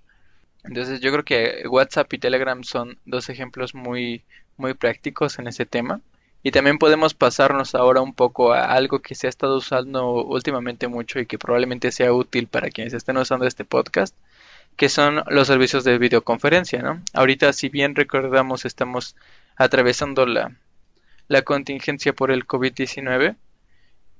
Entonces 0.65 1.01
yo 1.01 1.11
creo 1.13 1.25
que 1.25 1.67
WhatsApp 1.69 2.13
y 2.13 2.19
Telegram 2.19 2.63
son 2.65 2.99
dos 3.05 3.29
ejemplos 3.29 3.75
muy, 3.75 4.23
muy 4.57 4.75
prácticos 4.75 5.39
en 5.39 5.47
ese 5.47 5.67
tema. 5.67 6.01
Y 6.43 6.53
también 6.53 6.79
podemos 6.79 7.13
pasarnos 7.13 7.75
ahora 7.75 8.01
un 8.01 8.15
poco 8.15 8.53
a 8.53 8.73
algo 8.73 9.01
que 9.01 9.15
se 9.15 9.27
ha 9.27 9.31
estado 9.31 9.59
usando 9.59 10.25
últimamente 10.25 10.89
mucho 10.89 11.21
y 11.21 11.27
que 11.27 11.39
probablemente 11.39 11.93
sea 11.93 12.13
útil 12.15 12.47
para 12.47 12.71
quienes 12.71 12.95
estén 12.95 13.19
usando 13.19 13.47
este 13.47 13.65
podcast, 13.65 14.15
que 14.77 14.89
son 14.89 15.23
los 15.27 15.49
servicios 15.49 15.85
de 15.85 15.99
videoconferencia, 15.99 16.81
¿no? 16.81 17.03
Ahorita, 17.13 17.53
si 17.53 17.69
bien 17.69 17.95
recordamos, 17.95 18.65
estamos 18.65 19.17
atravesando 19.57 20.25
la, 20.25 20.57
la 21.29 21.43
contingencia 21.43 22.15
por 22.15 22.31
el 22.31 22.47
COVID-19 22.47 23.37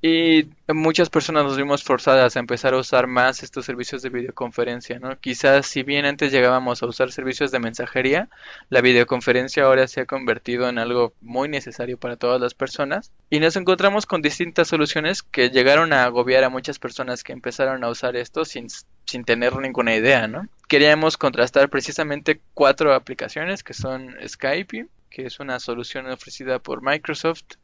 y 0.03 0.49
muchas 0.69 1.11
personas 1.11 1.45
nos 1.45 1.59
vimos 1.59 1.85
forzadas 1.85 2.35
a 2.35 2.41
empezar 2.41 2.73
a 2.73 2.79
usar 2.79 3.07
más 3.07 3.43
estos 3.43 3.67
servicios 3.67 4.01
de 4.01 4.09
videoconferencia, 4.09 4.99
¿no? 4.99 5.19
Quizás 5.21 5.67
si 5.67 5.83
bien 5.83 6.07
antes 6.07 6.33
llegábamos 6.33 6.83
a 6.83 6.87
usar 6.87 7.13
servicios 7.13 7.51
de 7.51 7.59
mensajería, 7.59 8.31
la 8.71 8.81
videoconferencia 8.81 9.65
ahora 9.65 9.87
se 9.89 10.01
ha 10.01 10.07
convertido 10.07 10.71
en 10.71 10.79
algo 10.79 11.13
muy 11.21 11.51
necesario 11.51 11.99
para 11.99 12.17
todas 12.17 12.41
las 12.41 12.55
personas 12.55 13.13
y 13.29 13.41
nos 13.41 13.57
encontramos 13.57 14.07
con 14.07 14.23
distintas 14.23 14.69
soluciones 14.69 15.23
que 15.23 15.51
llegaron 15.51 15.93
a 15.93 16.05
agobiar 16.05 16.45
a 16.45 16.51
muchas 16.51 16.79
personas 16.79 17.23
que 17.23 17.35
empezaron 17.35 17.85
a 17.85 17.91
usar 17.91 18.17
esto 18.17 18.47
sin, 18.47 18.69
sin 19.05 19.25
tener 19.25 19.55
ninguna 19.57 19.95
idea, 19.95 20.27
¿no? 20.29 20.49
Queríamos 20.67 21.19
contrastar 21.19 21.69
precisamente 21.69 22.41
cuatro 22.55 22.95
aplicaciones 22.95 23.63
que 23.63 23.75
son 23.75 24.17
Skype, 24.27 24.87
que 25.11 25.27
es 25.27 25.41
una 25.41 25.61
solución 25.61 26.07
ofrecida 26.07 26.59
por 26.59 26.81
Microsoft, 26.83 27.57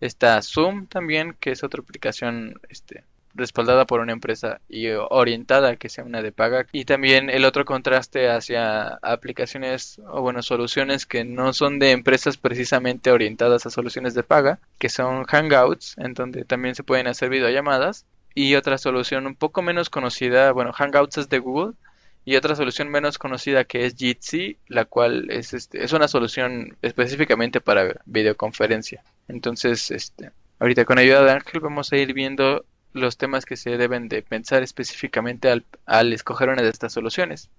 Está 0.00 0.40
Zoom 0.42 0.86
también, 0.86 1.36
que 1.40 1.50
es 1.50 1.64
otra 1.64 1.80
aplicación 1.80 2.60
este, 2.68 3.04
respaldada 3.34 3.84
por 3.84 4.00
una 4.00 4.12
empresa 4.12 4.60
y 4.68 4.88
orientada 4.90 5.70
a 5.70 5.76
que 5.76 5.88
sea 5.88 6.04
una 6.04 6.22
de 6.22 6.32
paga. 6.32 6.66
Y 6.72 6.84
también 6.84 7.30
el 7.30 7.44
otro 7.44 7.64
contraste 7.64 8.28
hacia 8.28 8.98
aplicaciones 9.02 10.00
o 10.08 10.22
bueno, 10.22 10.42
soluciones 10.42 11.06
que 11.06 11.24
no 11.24 11.52
son 11.52 11.78
de 11.78 11.90
empresas 11.90 12.36
precisamente 12.36 13.10
orientadas 13.10 13.66
a 13.66 13.70
soluciones 13.70 14.14
de 14.14 14.22
paga, 14.22 14.58
que 14.78 14.88
son 14.88 15.24
Hangouts, 15.24 15.96
en 15.98 16.14
donde 16.14 16.44
también 16.44 16.74
se 16.74 16.84
pueden 16.84 17.06
hacer 17.06 17.28
videollamadas. 17.28 18.06
Y 18.36 18.56
otra 18.56 18.78
solución 18.78 19.26
un 19.26 19.36
poco 19.36 19.62
menos 19.62 19.90
conocida, 19.90 20.50
bueno, 20.52 20.72
Hangouts 20.72 21.18
es 21.18 21.28
de 21.28 21.38
Google, 21.38 21.74
y 22.24 22.36
otra 22.36 22.56
solución 22.56 22.88
menos 22.88 23.18
conocida 23.18 23.64
que 23.64 23.84
es 23.84 23.96
Jitsi, 23.96 24.56
la 24.66 24.86
cual 24.86 25.30
es, 25.30 25.52
este, 25.52 25.84
es 25.84 25.92
una 25.92 26.08
solución 26.08 26.76
específicamente 26.82 27.60
para 27.60 28.00
videoconferencia. 28.06 29.04
Entonces, 29.28 29.90
este, 29.90 30.30
ahorita 30.58 30.84
con 30.84 30.98
ayuda 30.98 31.24
de 31.24 31.32
Ángel 31.32 31.60
vamos 31.60 31.92
a 31.92 31.96
ir 31.96 32.12
viendo 32.12 32.64
los 32.92 33.16
temas 33.16 33.44
que 33.44 33.56
se 33.56 33.76
deben 33.76 34.08
de 34.08 34.22
pensar 34.22 34.62
específicamente 34.62 35.48
al, 35.48 35.64
al 35.86 36.12
escoger 36.12 36.48
una 36.48 36.62
de 36.62 36.70
estas 36.70 36.92
soluciones. 36.92 37.50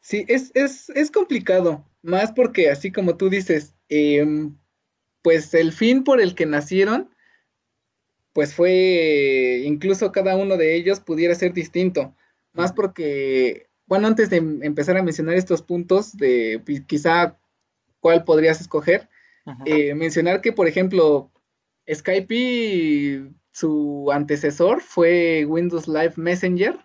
Sí, 0.00 0.24
es, 0.28 0.50
es, 0.54 0.90
es 0.90 1.10
complicado, 1.10 1.84
más 2.02 2.32
porque 2.32 2.70
así 2.70 2.90
como 2.90 3.16
tú 3.16 3.30
dices, 3.30 3.74
em, 3.88 4.56
pues 5.22 5.54
el 5.54 5.72
fin 5.72 6.04
por 6.04 6.20
el 6.20 6.34
que 6.34 6.44
nacieron, 6.44 7.14
pues 8.32 8.54
fue, 8.54 9.62
incluso 9.64 10.10
cada 10.10 10.36
uno 10.36 10.56
de 10.56 10.74
ellos 10.74 11.00
pudiera 11.00 11.34
ser 11.34 11.52
distinto, 11.52 12.14
más 12.52 12.72
porque 12.72 13.68
bueno, 13.86 14.08
antes 14.08 14.30
de 14.30 14.38
empezar 14.38 14.96
a 14.96 15.02
mencionar 15.02 15.34
estos 15.34 15.60
puntos 15.60 16.16
de 16.16 16.62
quizá 16.86 17.38
cuál 18.00 18.24
podrías 18.24 18.60
escoger, 18.60 19.08
eh, 19.66 19.94
mencionar 19.94 20.40
que, 20.40 20.52
por 20.52 20.68
ejemplo, 20.68 21.30
Skype, 21.92 23.30
su 23.50 24.10
antecesor 24.12 24.80
fue 24.80 25.44
Windows 25.46 25.88
Live 25.88 26.14
Messenger, 26.16 26.78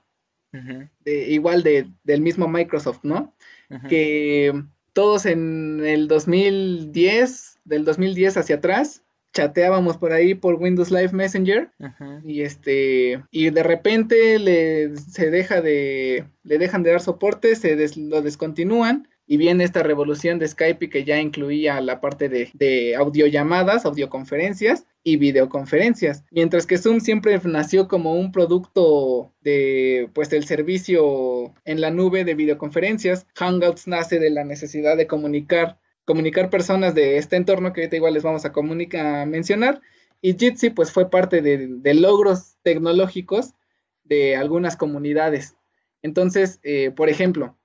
igual 1.06 1.64
de, 1.64 1.90
del 2.04 2.22
mismo 2.22 2.48
Microsoft, 2.48 3.00
¿no? 3.04 3.36
Que 3.90 4.54
todos 4.94 5.26
en 5.26 5.86
el 5.86 6.08
2010, 6.08 7.60
del 7.66 7.86
2010 7.86 8.38
hacia 8.38 8.56
atrás, 8.56 9.04
chateábamos 9.34 9.98
por 9.98 10.14
ahí 10.14 10.34
por 10.34 10.56
Windows 10.56 10.90
Live 10.90 11.12
Messenger 11.12 11.70
y 12.24 12.42
este 12.42 13.24
y 13.30 13.52
de 13.52 13.62
repente 13.62 14.40
le 14.40 14.96
se 14.98 15.30
deja 15.30 15.62
de 15.62 16.26
le 16.44 16.58
dejan 16.58 16.82
de 16.82 16.92
dar 16.92 17.02
soporte, 17.02 17.56
se 17.56 17.78
lo 17.98 18.24
descontinúan 18.24 19.08
y 19.28 19.38
viene 19.38 19.66
esta 19.66 19.84
revolución 19.84 20.40
de 20.40 20.48
Skype 20.48 20.90
que 20.90 21.04
ya 21.04 21.20
incluía 21.20 21.82
la 21.82 22.00
parte 22.00 22.30
de, 22.30 22.50
de 22.54 22.96
audiollamadas, 22.96 23.86
audioconferencias 23.86 24.86
y 25.04 25.18
videoconferencias, 25.18 26.24
mientras 26.32 26.66
que 26.66 26.78
Zoom 26.78 27.02
siempre 27.02 27.40
nació 27.44 27.88
como 27.88 28.14
un 28.14 28.32
producto 28.32 29.34
de 29.42 30.10
pues 30.14 30.30
del 30.30 30.46
servicio 30.46 31.54
en 31.66 31.82
la 31.82 31.92
nube 31.92 32.24
de 32.24 32.36
videoconferencias. 32.36 33.28
Hangouts 33.36 33.88
nace 33.88 34.20
de 34.20 34.30
la 34.30 34.46
necesidad 34.46 34.96
de 34.98 35.08
comunicar 35.08 35.78
comunicar 36.08 36.50
personas 36.50 36.96
de 36.96 37.18
este 37.18 37.36
entorno 37.36 37.74
que 37.74 37.82
ahorita 37.82 37.98
igual 37.98 38.14
les 38.14 38.24
vamos 38.24 38.46
a, 38.46 39.26
mencionar. 39.26 39.82
Y 40.22 40.38
Jitsi 40.38 40.70
pues 40.70 40.90
fue 40.90 41.10
parte 41.10 41.42
de, 41.42 41.94
logros 41.94 42.56
tecnológicos 42.64 43.54
de 44.06 44.38
algunas 44.38 44.78
comunidades. 44.78 45.58
Entonces, 46.02 46.62
eh, 46.64 46.92
por 46.92 47.10
ejemplo, 47.10 47.57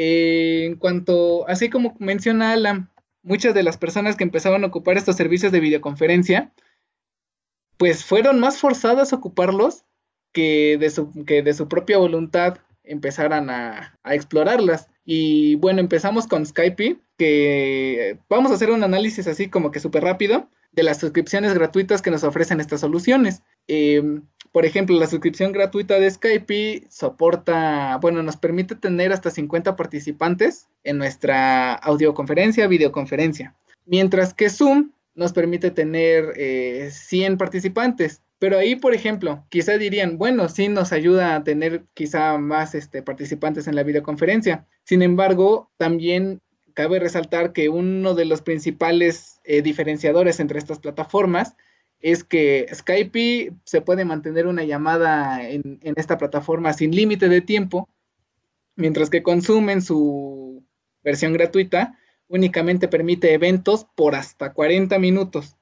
eh, 0.00 0.64
en 0.64 0.76
cuanto, 0.76 1.48
así 1.48 1.68
como 1.70 1.96
menciona 1.98 2.52
Alan, 2.52 2.88
muchas 3.22 3.52
de 3.52 3.64
las 3.64 3.76
personas 3.78 4.14
que 4.14 4.22
empezaban 4.22 4.62
a 4.62 4.68
ocupar 4.68 4.96
estos 4.96 5.16
servicios 5.16 5.50
de 5.50 5.58
videoconferencia, 5.58 6.52
pues 7.76 8.04
fueron 8.04 8.38
más 8.38 8.58
forzadas 8.58 9.12
a 9.12 9.16
ocuparlos 9.16 9.84
que 10.32 10.78
de 10.78 10.90
su, 10.90 11.10
que 11.26 11.42
de 11.42 11.52
su 11.52 11.68
propia 11.68 11.98
voluntad 11.98 12.58
empezaran 12.84 13.50
a, 13.50 13.98
a, 14.04 14.14
explorarlas. 14.14 14.88
Y 15.04 15.56
bueno, 15.56 15.80
empezamos 15.80 16.28
con 16.28 16.46
Skype, 16.46 17.00
que 17.16 18.20
vamos 18.28 18.52
a 18.52 18.54
hacer 18.54 18.70
un 18.70 18.84
análisis 18.84 19.26
así 19.26 19.50
como 19.50 19.72
que 19.72 19.80
súper 19.80 20.04
rápido 20.04 20.48
de 20.72 20.82
las 20.82 20.98
suscripciones 20.98 21.54
gratuitas 21.54 22.02
que 22.02 22.10
nos 22.10 22.24
ofrecen 22.24 22.60
estas 22.60 22.80
soluciones. 22.80 23.42
Em, 23.66 24.22
por 24.52 24.64
ejemplo, 24.64 24.98
la 24.98 25.06
suscripción 25.06 25.52
gratuita 25.52 25.98
de 25.98 26.10
Skype 26.10 26.86
soporta, 26.88 27.98
bueno, 28.00 28.22
nos 28.22 28.36
permite 28.36 28.74
tener 28.74 29.12
hasta 29.12 29.30
50 29.30 29.76
participantes 29.76 30.68
en 30.84 30.98
nuestra 30.98 31.74
audioconferencia, 31.74 32.66
videoconferencia. 32.66 33.54
Mientras 33.84 34.34
que 34.34 34.50
Zoom 34.50 34.90
nos 35.18 35.32
permite 35.32 35.72
tener 35.72 36.32
100 36.90 37.32
eh, 37.32 37.36
participantes. 37.36 38.22
Pero 38.38 38.56
ahí, 38.56 38.76
por 38.76 38.94
ejemplo, 38.94 39.44
quizá 39.48 39.76
dirían, 39.76 40.16
bueno, 40.16 40.48
sí 40.48 40.68
nos 40.68 40.92
ayuda 40.92 41.34
a 41.34 41.42
tener 41.42 41.82
quizá 41.94 42.38
más 42.38 42.76
este, 42.76 43.02
participantes 43.02 43.66
en 43.66 43.74
la 43.74 43.82
videoconferencia. 43.82 44.64
Sin 44.84 45.02
embargo, 45.02 45.72
también 45.76 46.40
cabe 46.78 47.00
resaltar 47.00 47.52
que 47.52 47.68
uno 47.68 48.14
de 48.14 48.24
los 48.24 48.40
principales 48.40 49.40
eh, 49.42 49.62
diferenciadores 49.62 50.38
entre 50.38 50.60
estas 50.60 50.78
plataformas 50.78 51.56
es 51.98 52.22
que 52.22 52.68
Skype 52.72 53.52
se 53.64 53.80
puede 53.80 54.04
mantener 54.04 54.46
una 54.46 54.62
llamada 54.62 55.42
en, 55.42 55.80
esta 55.82 56.18
plataforma 56.18 56.72
sin 56.74 56.94
límite 56.94 57.28
de 57.28 57.40
tiempo, 57.40 57.88
mientras 58.76 59.10
que 59.10 59.24
consumen 59.24 59.82
su 59.82 60.62
versión 61.02 61.32
gratuita 61.32 61.98
únicamente 62.28 62.86
permite 62.86 63.32
eventos 63.34 63.88
por 63.96 64.14
hasta 64.14 64.52
40 64.52 65.00
minutos. 65.00 65.56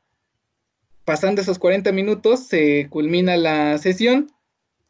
Pasando 1.07 1.41
esos 1.41 1.59
40 1.59 1.93
minutos 1.93 2.41
se 2.41 2.89
culmina 2.91 3.39
la 3.39 3.79
sesión, 3.79 4.31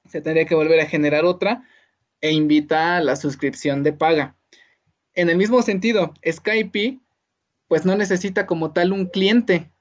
se 0.08 0.20
tendría 0.20 0.46
que 0.46 0.56
volver 0.56 0.80
a 0.80 0.86
generar 0.86 1.24
otra 1.24 1.62
e 2.20 2.32
invita 2.32 2.96
a 2.96 3.00
la 3.00 3.14
suscripción 3.14 3.84
de 3.84 3.92
paga. 3.92 4.34
En 5.16 5.28
el 5.28 5.36
mismo 5.36 5.60
sentido, 5.62 6.14
Skype 6.24 7.00
pues 7.66 7.84
no 7.84 7.96
necesita 7.96 8.46
como 8.46 8.72
tal 8.72 8.92
un 8.92 9.06
cliente 9.06 9.72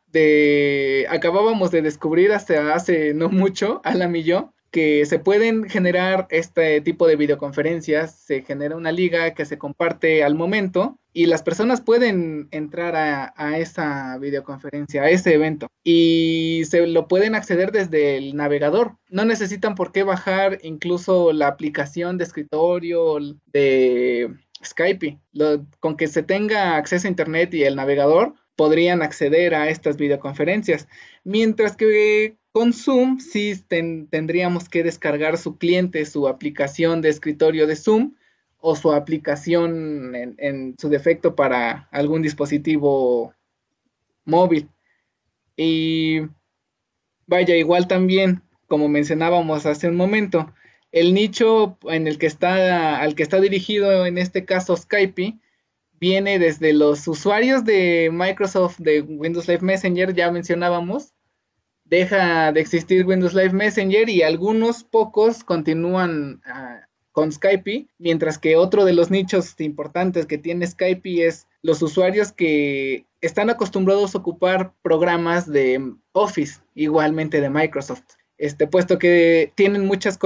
acabábamos 1.10 1.72
de 1.72 1.82
descubrir 1.82 2.31
hasta 2.31 2.74
hace 2.74 3.14
no 3.14 3.29
mucho, 3.29 3.81
Alam 3.83 4.16
y 4.16 4.24
yo, 4.24 4.53
que 4.72 5.05
se 5.05 5.20
pueden 5.20 5.70
generar 5.70 6.27
este 6.31 6.81
tipo 6.81 7.07
de 7.07 7.16
videoconferencias, 7.16 8.20
se 8.20 8.42
genera 8.42 8.75
una 8.75 8.92
liga 8.92 9.33
que 9.33 9.46
se 9.46 9.57
comparte 9.57 10.24
al 10.24 10.36
momento 10.36 11.00
y 11.14 11.27
las 11.27 11.44
personas 11.44 11.79
pueden 11.79 12.50
entrar 12.51 12.94
a, 12.96 13.57
esa 13.57 14.18
videoconferencia, 14.18 15.03
a 15.03 15.09
ese 15.09 15.33
evento 15.33 15.68
y 15.81 16.64
se 16.70 16.86
lo 16.88 17.07
pueden 17.07 17.36
acceder 17.36 17.72
desde 17.72 18.18
el 18.18 18.36
navegador. 18.36 18.98
No 19.09 19.24
necesitan 19.24 19.75
por 19.75 19.94
qué 19.94 20.03
bajar 20.03 20.59
incluso 20.62 21.31
la 21.31 21.48
aplicación 21.48 22.18
de 22.18 22.25
escritorio 22.25 23.18
de 23.46 24.36
Skype. 24.66 25.20
con 25.80 25.98
que 25.98 26.08
se 26.08 26.24
tenga 26.24 26.75
acceso 26.78 27.08
a 27.08 27.10
Internet 27.10 27.54
y 27.54 27.64
el 27.64 27.75
navegador, 27.75 28.36
podrían 28.56 29.01
acceder 29.01 29.54
a 29.54 29.70
estas 29.70 29.98
videoconferencias. 29.98 30.88
Mientras 31.24 31.75
que 31.75 32.38
con 32.51 32.72
Zoom 32.72 33.20
sí 33.20 33.54
tendríamos 33.68 34.70
que 34.70 34.84
descargar 34.84 35.38
su 35.38 35.58
cliente, 35.58 36.06
su 36.06 36.28
aplicación 36.28 37.01
de 37.01 37.10
escritorio 37.10 37.68
de 37.68 37.75
Zoom 37.75 38.14
o 38.60 38.75
su 38.75 38.94
aplicación 38.94 40.16
en, 40.16 40.75
su 40.80 40.90
defecto 40.90 41.36
para 41.36 41.90
algún 41.92 42.22
dispositivo 42.22 43.34
móvil. 44.24 44.70
Y 45.58 46.22
vaya, 47.28 47.56
igual 47.56 47.88
también, 47.88 48.42
como 48.68 48.88
mencionábamos 48.88 49.66
hace 49.66 49.88
un 49.90 49.96
momento, 49.96 50.54
el 50.96 51.14
nicho 51.14 51.77
en 51.90 52.08
el 52.08 52.18
que 52.18 52.25
está, 52.25 53.01
al 53.01 53.16
que 53.16 53.24
está 53.24 53.42
dirigido 53.42 54.05
en 54.05 54.18
este 54.18 54.46
caso 54.46 54.77
Skype, 54.77 55.38
viene 56.00 56.40
desde 56.40 56.72
los 56.72 57.05
usuarios 57.10 57.66
de 57.66 58.10
Microsoft 58.14 58.77
de 58.77 59.01
Windows 59.01 59.50
Live 59.50 59.62
Messenger, 59.62 60.14
ya 60.14 60.31
mencionábamos, 60.31 61.14
deja 61.84 62.53
de 62.53 62.62
existir 62.62 63.05
Windows 63.05 63.34
Live 63.34 63.51
Messenger 63.51 64.08
y 64.08 64.22
algunos 64.22 64.86
pocos 64.86 65.44
continúan 65.44 66.42
ah, 66.46 66.88
con 67.12 67.29
Skype, 67.29 67.88
mientras 67.98 68.38
que 68.38 68.55
otro 68.55 68.86
de 68.86 68.94
los 68.94 69.12
nichos 69.12 69.60
importantes 69.60 70.25
que 70.25 70.38
tiene 70.38 70.66
Skype 70.66 71.27
es 71.27 71.46
los 71.62 71.81
usuarios 71.81 72.31
que 72.31 73.05
están 73.20 73.50
acostumbrados 73.50 74.16
a 74.16 74.20
ocupar 74.20 74.72
programas 74.81 75.46
de 75.46 75.94
Office, 76.14 76.62
igualmente 76.74 77.42
de 77.42 77.50
Microsoft. 77.50 78.16
Este, 78.37 78.67
puesto 78.67 79.00
que 79.00 79.51
tienen 79.55 79.85
muchas 79.85 80.19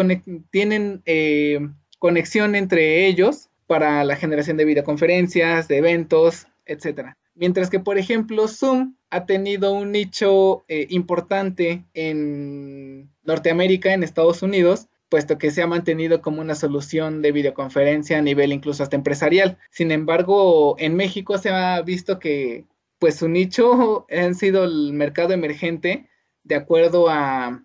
tienen 0.50 1.02
eh, 1.06 1.60
conexión 2.00 2.56
entre 2.56 3.06
ellos 3.06 3.50
para 3.68 4.04
la 4.04 4.16
generación 4.16 4.58
de 4.58 4.66
videoconferencias, 4.66 5.68
de 5.68 5.78
eventos, 5.78 6.48
etc. 6.66 7.14
Mientras 7.36 7.70
que, 7.70 7.80
por 7.80 7.98
ejemplo, 7.98 8.48
Zoom 8.48 8.96
ha 9.12 9.26
tenido 9.26 9.74
un 9.74 9.92
nicho 9.92 10.66
eh, 10.68 10.88
importante 10.90 11.86
en 11.94 13.12
Norteamérica, 13.24 13.94
en 13.94 14.04
Estados 14.04 14.42
Unidos, 14.42 14.88
puesto 15.10 15.38
que 15.38 15.52
se 15.52 15.62
ha 15.62 15.68
mantenido 15.68 16.22
como 16.22 16.42
una 16.42 16.56
solución 16.56 17.22
de 17.22 17.32
videoconferencia 17.32 18.18
a 18.18 18.22
nivel 18.22 18.54
incluso 18.54 18.84
hasta 18.84 18.96
empresarial. 18.96 19.58
Sin 19.72 19.92
embargo, 19.92 20.76
en 20.80 20.96
México 20.96 21.38
se 21.38 21.50
ha 21.50 21.82
visto 21.82 22.20
que 22.20 22.66
pues 23.00 23.16
su 23.16 23.28
nicho 23.28 24.06
ha 24.10 24.34
sido 24.34 24.64
el 24.64 24.94
mercado 24.94 25.34
emergente 25.34 26.08
de 26.44 26.56
acuerdo 26.56 27.10
a 27.10 27.64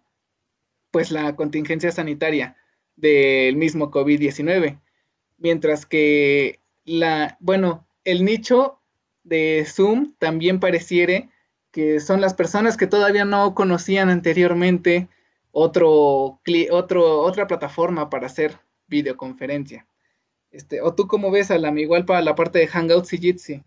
pues 0.94 1.10
la 1.10 1.34
contingencia 1.34 1.90
sanitaria 1.90 2.56
del 2.94 3.56
mismo 3.56 3.90
COVID-19 3.90 4.78
mientras 5.38 5.86
que 5.86 6.60
la, 6.84 7.36
bueno, 7.40 7.84
el 8.04 8.24
nicho 8.24 8.80
de 9.24 9.66
Zoom 9.66 10.14
también 10.18 10.60
pareciere 10.60 11.30
que 11.72 11.98
son 11.98 12.20
las 12.20 12.34
personas 12.34 12.76
que 12.76 12.86
todavía 12.86 13.24
no 13.24 13.56
conocían 13.56 14.08
anteriormente 14.08 15.08
otro, 15.50 16.40
otro, 16.70 17.20
otra 17.22 17.48
plataforma 17.48 18.08
para 18.10 18.26
hacer 18.26 18.58
videoconferencia. 18.86 19.84
Este, 20.52 20.80
o 20.80 20.94
tú 20.94 21.08
cómo 21.08 21.32
ves, 21.32 21.50
Alam, 21.50 21.78
igual 21.78 22.04
para 22.04 22.22
la 22.22 22.36
parte 22.36 22.60
de 22.60 22.68
Hangouts 22.68 23.12
y 23.14 23.18
Jitsi. 23.18 23.64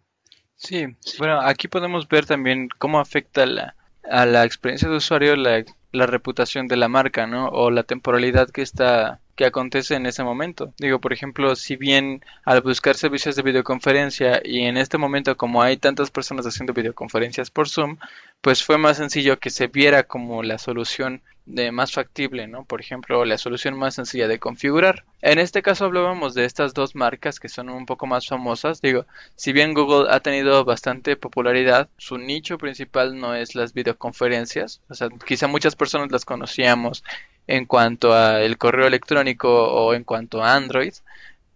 Sí, 0.55 0.85
bueno, 1.19 1.41
aquí 1.41 1.67
podemos 1.67 2.07
ver 2.07 2.25
también 2.25 2.69
cómo 2.77 3.01
afecta 3.01 3.45
la, 3.45 3.75
a 4.09 4.25
la 4.25 4.45
experiencia 4.45 4.87
de 4.87 4.95
usuario 4.95 5.35
la, 5.35 5.65
la 5.91 6.05
reputación 6.05 6.67
de 6.67 6.77
la 6.77 6.87
marca, 6.87 7.27
¿no? 7.27 7.47
O 7.49 7.71
la 7.71 7.83
temporalidad 7.83 8.49
que 8.49 8.61
está 8.61 9.19
que 9.37 9.45
acontece 9.45 9.95
en 9.95 10.07
ese 10.07 10.23
momento. 10.23 10.73
Digo, 10.79 10.99
por 10.99 11.13
ejemplo, 11.13 11.55
si 11.55 11.75
bien 11.75 12.25
al 12.43 12.61
buscar 12.61 12.95
servicios 12.95 13.35
de 13.35 13.43
videoconferencia 13.43 14.41
y 14.43 14.63
en 14.63 14.77
este 14.77 14.97
momento 14.97 15.37
como 15.37 15.61
hay 15.61 15.77
tantas 15.77 16.09
personas 16.09 16.47
haciendo 16.47 16.73
videoconferencias 16.73 17.51
por 17.51 17.69
Zoom, 17.69 17.97
pues 18.41 18.63
fue 18.63 18.79
más 18.79 18.97
sencillo 18.97 19.39
que 19.39 19.51
se 19.51 19.67
viera 19.67 20.03
como 20.03 20.41
la 20.41 20.57
solución 20.57 21.21
de 21.47 21.71
más 21.71 21.93
factible, 21.93 22.45
¿no? 22.47 22.65
Por 22.65 22.81
ejemplo, 22.81 23.23
la 23.23 23.37
solución 23.37 23.77
más 23.77 23.95
sencilla 23.95 24.27
de 24.27 24.37
configurar. 24.37 25.05
En 25.21 25.39
este 25.39 25.61
caso 25.61 25.85
hablábamos 25.85 26.33
de 26.33 26.43
estas 26.43 26.73
dos 26.73 26.93
marcas 26.93 27.39
que 27.39 27.47
son 27.47 27.69
un 27.69 27.85
poco 27.85 28.05
más 28.05 28.27
famosas. 28.27 28.81
Digo, 28.81 29.05
si 29.35 29.53
bien 29.53 29.73
Google 29.73 30.11
ha 30.11 30.19
tenido 30.19 30.65
bastante 30.65 31.15
popularidad, 31.15 31.89
su 31.97 32.17
nicho 32.17 32.57
principal 32.57 33.17
no 33.17 33.33
es 33.33 33.55
las 33.55 33.73
videoconferencias. 33.73 34.81
O 34.89 34.93
sea, 34.93 35.07
quizá 35.25 35.47
muchas 35.47 35.75
personas 35.75 36.11
las 36.11 36.25
conocíamos 36.25 37.03
en 37.47 37.65
cuanto 37.65 38.13
a 38.13 38.41
el 38.41 38.57
correo 38.57 38.85
electrónico 38.85 39.49
o 39.49 39.93
en 39.93 40.03
cuanto 40.03 40.43
a 40.43 40.53
Android, 40.53 40.93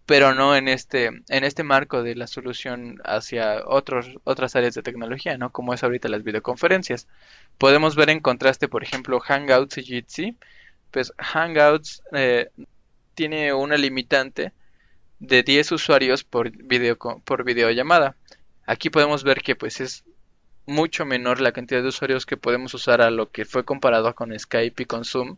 pero 0.06 0.34
no 0.34 0.56
en 0.56 0.68
este, 0.68 1.08
en 1.08 1.44
este 1.44 1.64
marco 1.64 2.04
de 2.04 2.16
la 2.16 2.28
solución 2.28 3.00
hacia 3.04 3.64
otros, 3.66 4.10
otras 4.24 4.56
áreas 4.56 4.74
de 4.74 4.84
tecnología, 4.84 5.38
¿no? 5.38 5.52
Como 5.52 5.74
es 5.74 5.84
ahorita 5.84 6.10
las 6.10 6.24
videoconferencias. 6.24 7.08
Podemos 7.58 7.96
ver 7.96 8.10
en 8.10 8.20
contraste, 8.20 8.68
por 8.68 8.84
ejemplo, 8.84 9.20
Hangouts 9.20 9.78
y 9.78 9.84
Jitsi. 9.84 10.38
Pues 10.92 11.14
Hangouts 11.18 12.04
eh, 12.14 12.50
tiene 13.16 13.54
una 13.54 13.78
limitante 13.78 14.52
de 15.20 15.44
10 15.44 15.72
usuarios 15.74 16.24
por, 16.24 16.52
video, 16.52 16.98
por 16.98 17.44
videollamada. 17.44 18.16
Aquí 18.66 18.90
podemos 18.90 19.24
ver 19.24 19.42
que 19.42 19.56
pues 19.56 19.80
es 19.82 20.04
mucho 20.72 21.06
menor 21.06 21.42
la 21.42 21.52
cantidad 21.52 21.82
de 21.82 21.90
usuarios 21.90 22.26
que 22.26 22.38
podemos 22.38 22.74
usar 22.74 23.02
a 23.02 23.12
lo 23.12 23.30
que 23.30 23.46
fue 23.46 23.66
comparado 23.66 24.16
con 24.16 24.38
Skype 24.38 24.84
y 24.84 24.86
con 24.86 25.06
Zoom, 25.06 25.38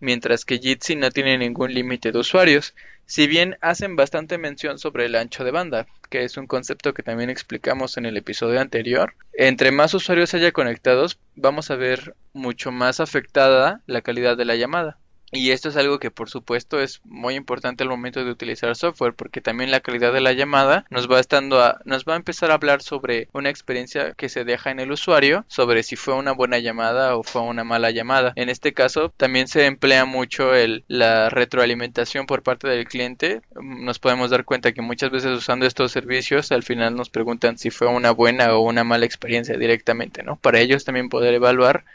mientras 0.00 0.44
que 0.44 0.58
Jitsi 0.58 0.96
no 0.96 1.10
tiene 1.10 1.38
ningún 1.38 1.72
límite 1.72 2.12
de 2.12 2.18
usuarios, 2.18 2.74
si 3.06 3.26
bien 3.26 3.56
hacen 3.60 3.96
bastante 3.96 4.38
mención 4.38 4.78
sobre 4.78 5.06
el 5.06 5.14
ancho 5.14 5.44
de 5.44 5.50
banda, 5.50 5.86
que 6.10 6.24
es 6.24 6.36
un 6.36 6.46
concepto 6.46 6.92
que 6.92 7.02
también 7.02 7.30
explicamos 7.30 7.96
en 7.96 8.06
el 8.06 8.16
episodio 8.16 8.60
anterior. 8.60 9.14
Entre 9.32 9.70
más 9.70 9.94
usuarios 9.94 10.34
haya 10.34 10.52
conectados, 10.52 11.18
vamos 11.36 11.70
a 11.70 11.76
ver 11.76 12.14
mucho 12.32 12.72
más 12.72 13.00
afectada 13.00 13.80
la 13.86 14.02
calidad 14.02 14.36
de 14.36 14.44
la 14.44 14.56
llamada. 14.56 14.98
Y 15.34 15.50
esto 15.50 15.70
es 15.70 15.76
algo 15.78 15.98
que 15.98 16.10
por 16.10 16.28
supuesto 16.28 16.78
es 16.78 17.00
muy 17.04 17.36
importante 17.36 17.82
al 17.82 17.88
momento 17.88 18.22
de 18.22 18.30
utilizar 18.30 18.76
software 18.76 19.14
porque 19.14 19.40
también 19.40 19.70
la 19.70 19.80
calidad 19.80 20.12
de 20.12 20.20
la 20.20 20.34
llamada 20.34 20.84
nos 20.90 21.10
va 21.10 21.20
estando 21.20 21.62
a, 21.62 21.80
nos 21.86 22.04
va 22.04 22.12
a 22.12 22.16
empezar 22.16 22.50
a 22.50 22.54
hablar 22.54 22.82
sobre 22.82 23.28
una 23.32 23.48
experiencia 23.48 24.12
que 24.12 24.28
se 24.28 24.44
deja 24.44 24.70
en 24.70 24.78
el 24.78 24.92
usuario 24.92 25.46
sobre 25.48 25.84
si 25.84 25.96
fue 25.96 26.12
una 26.12 26.32
buena 26.32 26.58
llamada 26.58 27.16
o 27.16 27.22
fue 27.22 27.40
una 27.40 27.64
mala 27.64 27.90
llamada. 27.90 28.34
En 28.36 28.50
este 28.50 28.74
caso 28.74 29.10
también 29.16 29.48
se 29.48 29.64
emplea 29.64 30.04
mucho 30.04 30.54
el, 30.54 30.84
la 30.86 31.30
retroalimentación 31.30 32.26
por 32.26 32.42
parte 32.42 32.68
del 32.68 32.86
cliente. 32.86 33.40
Nos 33.54 33.98
podemos 33.98 34.28
dar 34.28 34.44
cuenta 34.44 34.72
que 34.72 34.82
muchas 34.82 35.10
veces 35.10 35.30
usando 35.30 35.64
estos 35.64 35.92
servicios 35.92 36.52
al 36.52 36.62
final 36.62 36.94
nos 36.94 37.08
preguntan 37.08 37.56
si 37.56 37.70
fue 37.70 37.88
una 37.88 38.10
buena 38.10 38.54
o 38.54 38.60
una 38.60 38.84
mala 38.84 39.06
experiencia 39.06 39.56
directamente, 39.56 40.22
¿no? 40.22 40.36
Para 40.36 40.60
ellos 40.60 40.84
también 40.84 41.08
poder 41.08 41.32
evaluar 41.32 41.86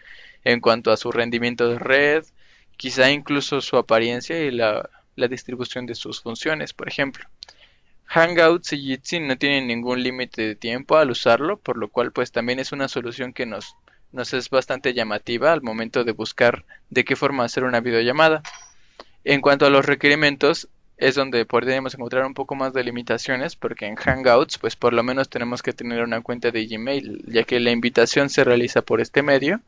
en 0.43 0.59
cuanto 0.59 0.91
a 0.91 0.97
su 0.97 1.11
rendimiento 1.11 1.69
de 1.69 1.77
red, 1.77 2.23
quizá 2.77 3.11
incluso 3.11 3.59
su 3.59 3.75
apariencia 3.77 4.39
y 4.39 4.51
la, 4.51 4.89
distribución 5.29 5.87
de 5.87 5.95
sus 5.95 6.21
funciones, 6.21 6.73
por 6.73 6.87
ejemplo. 6.87 7.27
Hangouts 8.05 8.71
y 8.73 8.81
Jitsi 8.83 9.19
no 9.19 9.37
tienen 9.37 9.67
ningún 9.67 10.01
límite 10.01 10.43
de 10.43 10.55
tiempo 10.55 10.95
al 10.95 11.09
usarlo, 11.09 11.57
por 11.57 11.77
lo 11.77 11.89
cual 11.89 12.11
pues 12.11 12.31
también 12.31 12.59
es 12.59 12.71
una 12.71 12.87
solución 12.87 13.33
que 13.33 13.45
nos, 13.45 13.75
nos 14.11 14.33
es 14.33 14.49
bastante 14.49 14.93
llamativa 14.93 15.51
al 15.51 15.63
momento 15.63 16.03
de 16.03 16.13
buscar 16.13 16.65
de 16.89 17.03
qué 17.03 17.15
forma 17.15 17.43
hacer 17.43 17.63
una 17.63 17.81
videollamada. 17.81 18.43
En 19.23 19.41
cuanto 19.41 19.65
a 19.65 19.69
los 19.69 19.85
requerimientos, 19.85 20.69
es 20.97 21.13
donde 21.13 21.45
podríamos 21.45 21.93
encontrar 21.93 22.25
un 22.25 22.33
poco 22.33 22.55
más 22.55 22.73
de 22.73 22.83
limitaciones 22.83 23.55
porque 23.55 23.85
en 23.85 23.95
Hangouts 23.95 24.57
pues 24.57 24.75
por 24.75 24.93
lo 24.93 25.03
menos 25.03 25.29
tenemos 25.29 25.61
que 25.61 25.73
tener 25.73 26.03
una 26.03 26.21
cuenta 26.21 26.49
de 26.49 26.65
Gmail 26.65 27.23
ya 27.27 27.43
que 27.43 27.59
la 27.59 27.71
invitación 27.71 28.29
se 28.29 28.43
realiza 28.43 28.81
por 28.81 28.99
este 28.99 29.21
medio 29.21 29.61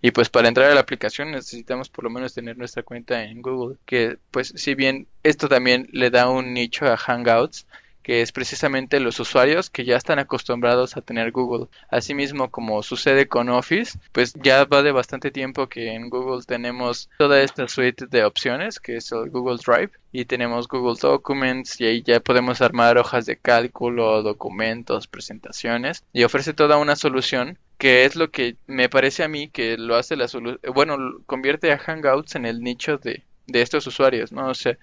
y 0.00 0.12
pues 0.12 0.28
para 0.28 0.48
entrar 0.48 0.70
a 0.70 0.74
la 0.74 0.80
aplicación 0.80 1.32
necesitamos 1.32 1.88
por 1.88 2.04
lo 2.04 2.10
menos 2.10 2.34
tener 2.34 2.56
nuestra 2.56 2.84
cuenta 2.84 3.24
en 3.24 3.42
Google 3.42 3.76
que 3.84 4.18
pues 4.30 4.52
si 4.56 4.74
bien 4.74 5.08
esto 5.24 5.48
también 5.48 5.88
le 5.90 6.10
da 6.10 6.30
un 6.30 6.54
nicho 6.54 6.86
a 6.86 6.96
Hangouts 6.96 7.66
que 8.06 8.22
es 8.22 8.30
precisamente 8.30 9.00
los 9.00 9.18
usuarios 9.18 9.68
que 9.68 9.84
ya 9.84 9.96
están 9.96 10.20
acostumbrados 10.20 10.96
a 10.96 11.00
tener 11.00 11.32
Google. 11.32 11.66
Asimismo, 11.90 12.52
como 12.52 12.84
sucede 12.84 13.26
con 13.26 13.48
Office, 13.48 13.98
pues 14.12 14.32
ya 14.34 14.64
va 14.64 14.84
de 14.84 14.92
bastante 14.92 15.32
tiempo 15.32 15.66
que 15.66 15.92
en 15.92 16.08
Google 16.08 16.44
tenemos 16.46 17.10
toda 17.18 17.42
esta 17.42 17.66
suite 17.66 18.06
de 18.06 18.24
opciones, 18.24 18.78
que 18.78 18.98
es 18.98 19.10
el 19.10 19.28
Google 19.30 19.56
Drive, 19.56 19.90
y 20.12 20.24
tenemos 20.24 20.68
Google 20.68 20.96
Documents, 21.02 21.80
y 21.80 21.86
ahí 21.86 22.02
ya 22.02 22.20
podemos 22.20 22.60
armar 22.60 22.96
hojas 22.96 23.26
de 23.26 23.38
cálculo, 23.38 24.22
documentos, 24.22 25.08
presentaciones, 25.08 26.04
y 26.12 26.22
ofrece 26.22 26.54
toda 26.54 26.76
una 26.76 26.94
solución 26.94 27.58
que 27.76 28.04
es 28.04 28.14
lo 28.14 28.30
que 28.30 28.54
me 28.68 28.88
parece 28.88 29.24
a 29.24 29.28
mí 29.28 29.48
que 29.48 29.76
lo 29.78 29.96
hace 29.96 30.14
la 30.14 30.28
solución, 30.28 30.60
bueno, 30.72 30.96
convierte 31.26 31.72
a 31.72 31.78
Hangouts 31.78 32.36
en 32.36 32.46
el 32.46 32.60
nicho 32.62 32.98
de, 32.98 33.24
de 33.48 33.62
estos 33.62 33.84
usuarios, 33.88 34.30
¿no? 34.30 34.48
O 34.48 34.54
sea, 34.54 34.78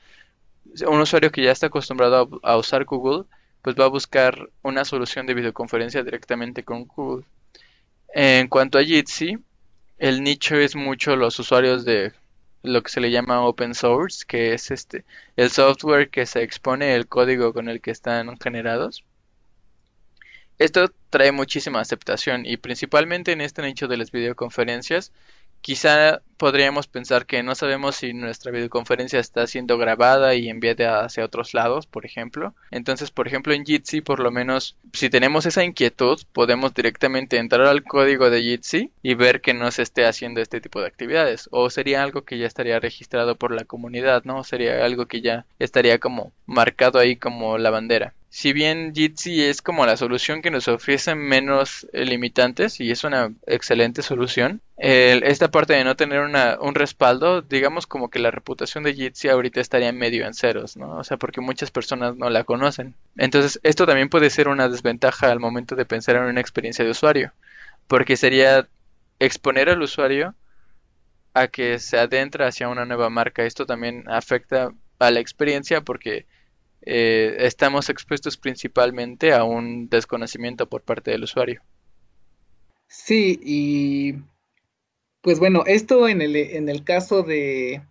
un 0.88 1.00
usuario 1.00 1.32
que 1.32 1.44
ya 1.44 1.52
está 1.52 1.68
acostumbrado 1.68 2.40
a, 2.44 2.58
usar 2.58 2.86
Google, 2.86 3.26
pues 3.62 3.76
va 3.80 3.86
a 3.86 3.90
buscar 3.90 4.50
una 4.62 4.86
solución 4.86 5.26
de 5.28 5.34
videoconferencia 5.34 6.04
directamente 6.04 6.64
con 6.64 6.86
Google. 6.86 7.26
En 8.14 8.48
cuanto 8.48 8.78
a 8.78 8.84
Jitsi, 8.84 9.38
el 9.98 10.24
nicho 10.24 10.56
es 10.56 10.76
mucho 10.76 11.16
los 11.16 11.40
usuarios 11.40 11.86
de 11.86 12.14
lo 12.64 12.82
que 12.82 12.92
se 12.92 13.02
le 13.02 13.12
llama 13.12 13.46
open 13.46 13.76
source, 13.76 14.26
que 14.28 14.54
es 14.54 14.72
este 14.72 15.06
el 15.36 15.50
software 15.50 16.10
que 16.10 16.26
se 16.26 16.44
expone 16.44 16.96
el 16.96 17.08
código 17.08 17.54
con 17.54 17.70
el 17.70 17.82
que 17.82 17.92
están 17.92 18.38
generados. 18.40 19.04
Esto 20.60 20.92
trae 21.10 21.32
muchísima 21.32 21.82
aceptación 21.82 22.46
y 22.46 22.58
principalmente 22.58 23.32
en 23.32 23.42
este 23.42 23.62
nicho 23.62 23.88
de 23.88 23.98
las 23.98 24.12
videoconferencias 24.12 25.12
Quizá 25.64 26.22
podríamos 26.36 26.88
pensar 26.88 27.26
que 27.26 27.42
no 27.42 27.56
sabemos 27.56 27.96
si 27.96 28.14
nuestra 28.14 28.52
videoconferencia 28.52 29.22
está 29.22 29.48
siendo 29.48 29.78
grabada 29.78 30.36
y 30.36 30.50
enviada 30.50 31.06
hacia 31.06 31.24
otros 31.24 31.54
lados, 31.54 31.88
por 31.88 32.06
ejemplo. 32.06 32.54
Entonces, 32.70 33.12
por 33.12 33.30
ejemplo, 33.30 33.54
en 33.54 33.66
Jitsi, 33.66 34.02
por 34.02 34.20
lo 34.20 34.30
menos, 34.30 34.76
si 34.92 35.10
tenemos 35.10 35.46
esa 35.46 35.64
inquietud, 35.64 36.20
podemos 36.34 36.74
directamente 36.74 37.38
entrar 37.38 37.66
al 37.66 37.86
código 37.86 38.30
de 38.30 38.42
Jitsi 38.42 38.92
y 39.02 39.14
ver 39.14 39.40
que 39.40 39.54
no 39.54 39.72
se 39.72 39.84
esté 39.84 40.06
haciendo 40.06 40.42
este 40.42 40.60
tipo 40.60 40.82
de 40.82 40.88
actividades. 40.88 41.48
O 41.50 41.70
sería 41.70 42.04
algo 42.04 42.24
que 42.24 42.38
ya 42.38 42.46
estaría 42.46 42.82
registrado 42.82 43.38
por 43.38 43.56
la 43.56 43.64
comunidad, 43.64 44.26
¿no? 44.26 44.44
Sería 44.44 44.84
algo 44.84 45.06
que 45.06 45.22
ya 45.22 45.46
estaría 45.60 45.98
como 45.98 46.34
marcado 46.46 47.00
ahí 47.00 47.16
como 47.16 47.58
la 47.58 47.70
bandera 47.70 48.14
si 48.34 48.52
bien 48.52 48.96
Jitsi 48.96 49.44
es 49.44 49.62
como 49.62 49.86
la 49.86 49.96
solución 49.96 50.42
que 50.42 50.50
nos 50.50 50.68
ofrece 50.68 51.14
menos 51.14 51.86
eh, 51.94 52.04
limitantes 52.04 52.80
y 52.80 52.90
es 52.90 53.04
una 53.04 53.32
excelente 53.46 54.02
solución, 54.02 54.60
esta 54.76 55.52
parte 55.52 55.74
de 55.74 55.84
no 55.84 55.96
tener 55.96 56.22
una, 56.22 56.58
un 56.60 56.74
respaldo, 56.74 57.44
digamos 57.44 57.86
como 57.86 58.10
que 58.10 58.18
la 58.18 58.32
reputación 58.32 58.86
de 58.86 58.96
Jitsi 58.96 59.30
ahorita 59.30 59.62
estaría 59.62 59.92
medio 59.92 60.26
en 60.26 60.34
ceros, 60.34 60.78
¿no? 60.78 60.98
O 60.98 61.04
sea, 61.04 61.18
porque 61.18 61.42
muchas 61.42 61.70
personas 61.70 62.16
no 62.16 62.32
la 62.32 62.44
conocen. 62.44 62.96
Entonces, 63.18 63.60
esto 63.62 63.86
también 63.86 64.10
puede 64.10 64.32
ser 64.32 64.48
una 64.48 64.68
desventaja 64.68 65.30
al 65.30 65.40
momento 65.40 65.76
de 65.76 65.86
pensar 65.86 66.16
en 66.16 66.24
una 66.24 66.42
experiencia 66.42 66.84
de 66.84 66.90
usuario, 66.90 67.34
porque 67.86 68.18
sería 68.18 68.68
exponer 69.20 69.70
al 69.70 69.84
usuario 69.84 70.34
a 71.36 71.50
que 71.50 71.78
se 71.78 72.00
adentra 72.00 72.48
hacia 72.48 72.68
una 72.68 72.86
nueva 72.86 73.12
marca. 73.12 73.44
Esto 73.46 73.68
también 73.68 74.06
afecta 74.10 74.72
a 74.98 75.12
la 75.12 75.20
experiencia 75.20 75.82
porque 75.82 76.26
eh, 76.86 77.36
estamos 77.40 77.90
expuestos 77.90 78.38
principalmente 78.38 79.34
a 79.34 79.44
un 79.44 79.90
desconocimiento 79.90 80.68
por 80.68 80.82
parte 80.82 81.12
del 81.12 81.24
usuario. 81.24 81.62
Sí, 82.88 83.40
y 83.42 84.16
pues 85.22 85.40
bueno, 85.40 85.64
esto 85.66 86.08
en 86.08 86.22
el, 86.22 86.36
en 86.36 86.70
el 86.70 86.84
caso 86.84 87.24
de, 87.24 87.82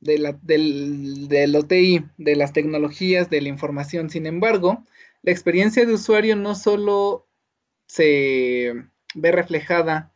de 0.00 0.18
la, 0.18 0.38
del, 0.42 1.54
OTI, 1.56 2.04
de 2.18 2.36
las 2.36 2.52
tecnologías 2.52 3.30
de 3.30 3.40
la 3.40 3.48
información, 3.48 4.10
sin 4.10 4.26
embargo, 4.26 4.82
la 5.22 5.32
experiencia 5.32 5.86
de 5.86 5.94
usuario 5.94 6.36
no 6.36 6.54
solo 6.54 7.26
se 7.86 8.74
ve 9.14 9.32
reflejada 9.32 10.12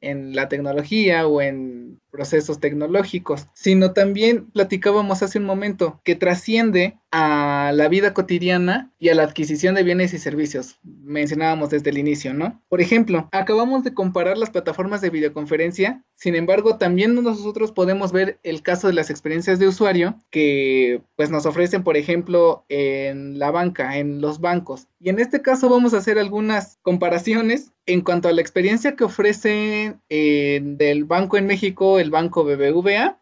en 0.00 0.34
la 0.34 0.48
tecnología 0.48 1.26
o 1.26 1.40
en 1.40 2.00
procesos 2.16 2.60
tecnológicos, 2.60 3.46
sino 3.52 3.92
también 3.92 4.46
platicábamos 4.46 5.22
hace 5.22 5.38
un 5.38 5.44
momento 5.44 6.00
que 6.02 6.16
trasciende 6.16 6.98
a 7.12 7.72
la 7.74 7.88
vida 7.88 8.14
cotidiana 8.14 8.90
y 8.98 9.10
a 9.10 9.14
la 9.14 9.24
adquisición 9.24 9.74
de 9.74 9.82
bienes 9.82 10.14
y 10.14 10.18
servicios. 10.18 10.78
Mencionábamos 10.82 11.68
desde 11.68 11.90
el 11.90 11.98
inicio, 11.98 12.32
¿no? 12.32 12.62
Por 12.68 12.80
ejemplo, 12.80 13.28
acabamos 13.32 13.84
de 13.84 13.92
comparar 13.92 14.38
las 14.38 14.48
plataformas 14.48 15.02
de 15.02 15.10
videoconferencia, 15.10 16.02
sin 16.14 16.34
embargo, 16.34 16.78
también 16.78 17.14
nosotros 17.14 17.72
podemos 17.72 18.10
ver 18.10 18.38
el 18.42 18.62
caso 18.62 18.86
de 18.86 18.94
las 18.94 19.10
experiencias 19.10 19.58
de 19.58 19.68
usuario 19.68 20.18
que 20.30 21.02
pues 21.14 21.30
nos 21.30 21.44
ofrecen, 21.44 21.84
por 21.84 21.98
ejemplo, 21.98 22.64
en 22.70 23.38
la 23.38 23.50
banca, 23.50 23.98
en 23.98 24.22
los 24.22 24.40
bancos. 24.40 24.88
Y 24.98 25.10
en 25.10 25.20
este 25.20 25.42
caso 25.42 25.68
vamos 25.68 25.92
a 25.92 25.98
hacer 25.98 26.18
algunas 26.18 26.78
comparaciones 26.80 27.72
en 27.84 28.00
cuanto 28.00 28.28
a 28.28 28.32
la 28.32 28.40
experiencia 28.40 28.96
que 28.96 29.04
ofrece 29.04 29.96
eh, 30.08 30.60
del 30.62 31.04
banco 31.04 31.36
en 31.36 31.46
México, 31.46 32.00
el 32.00 32.05
banco 32.10 32.44
BBVA 32.44 33.18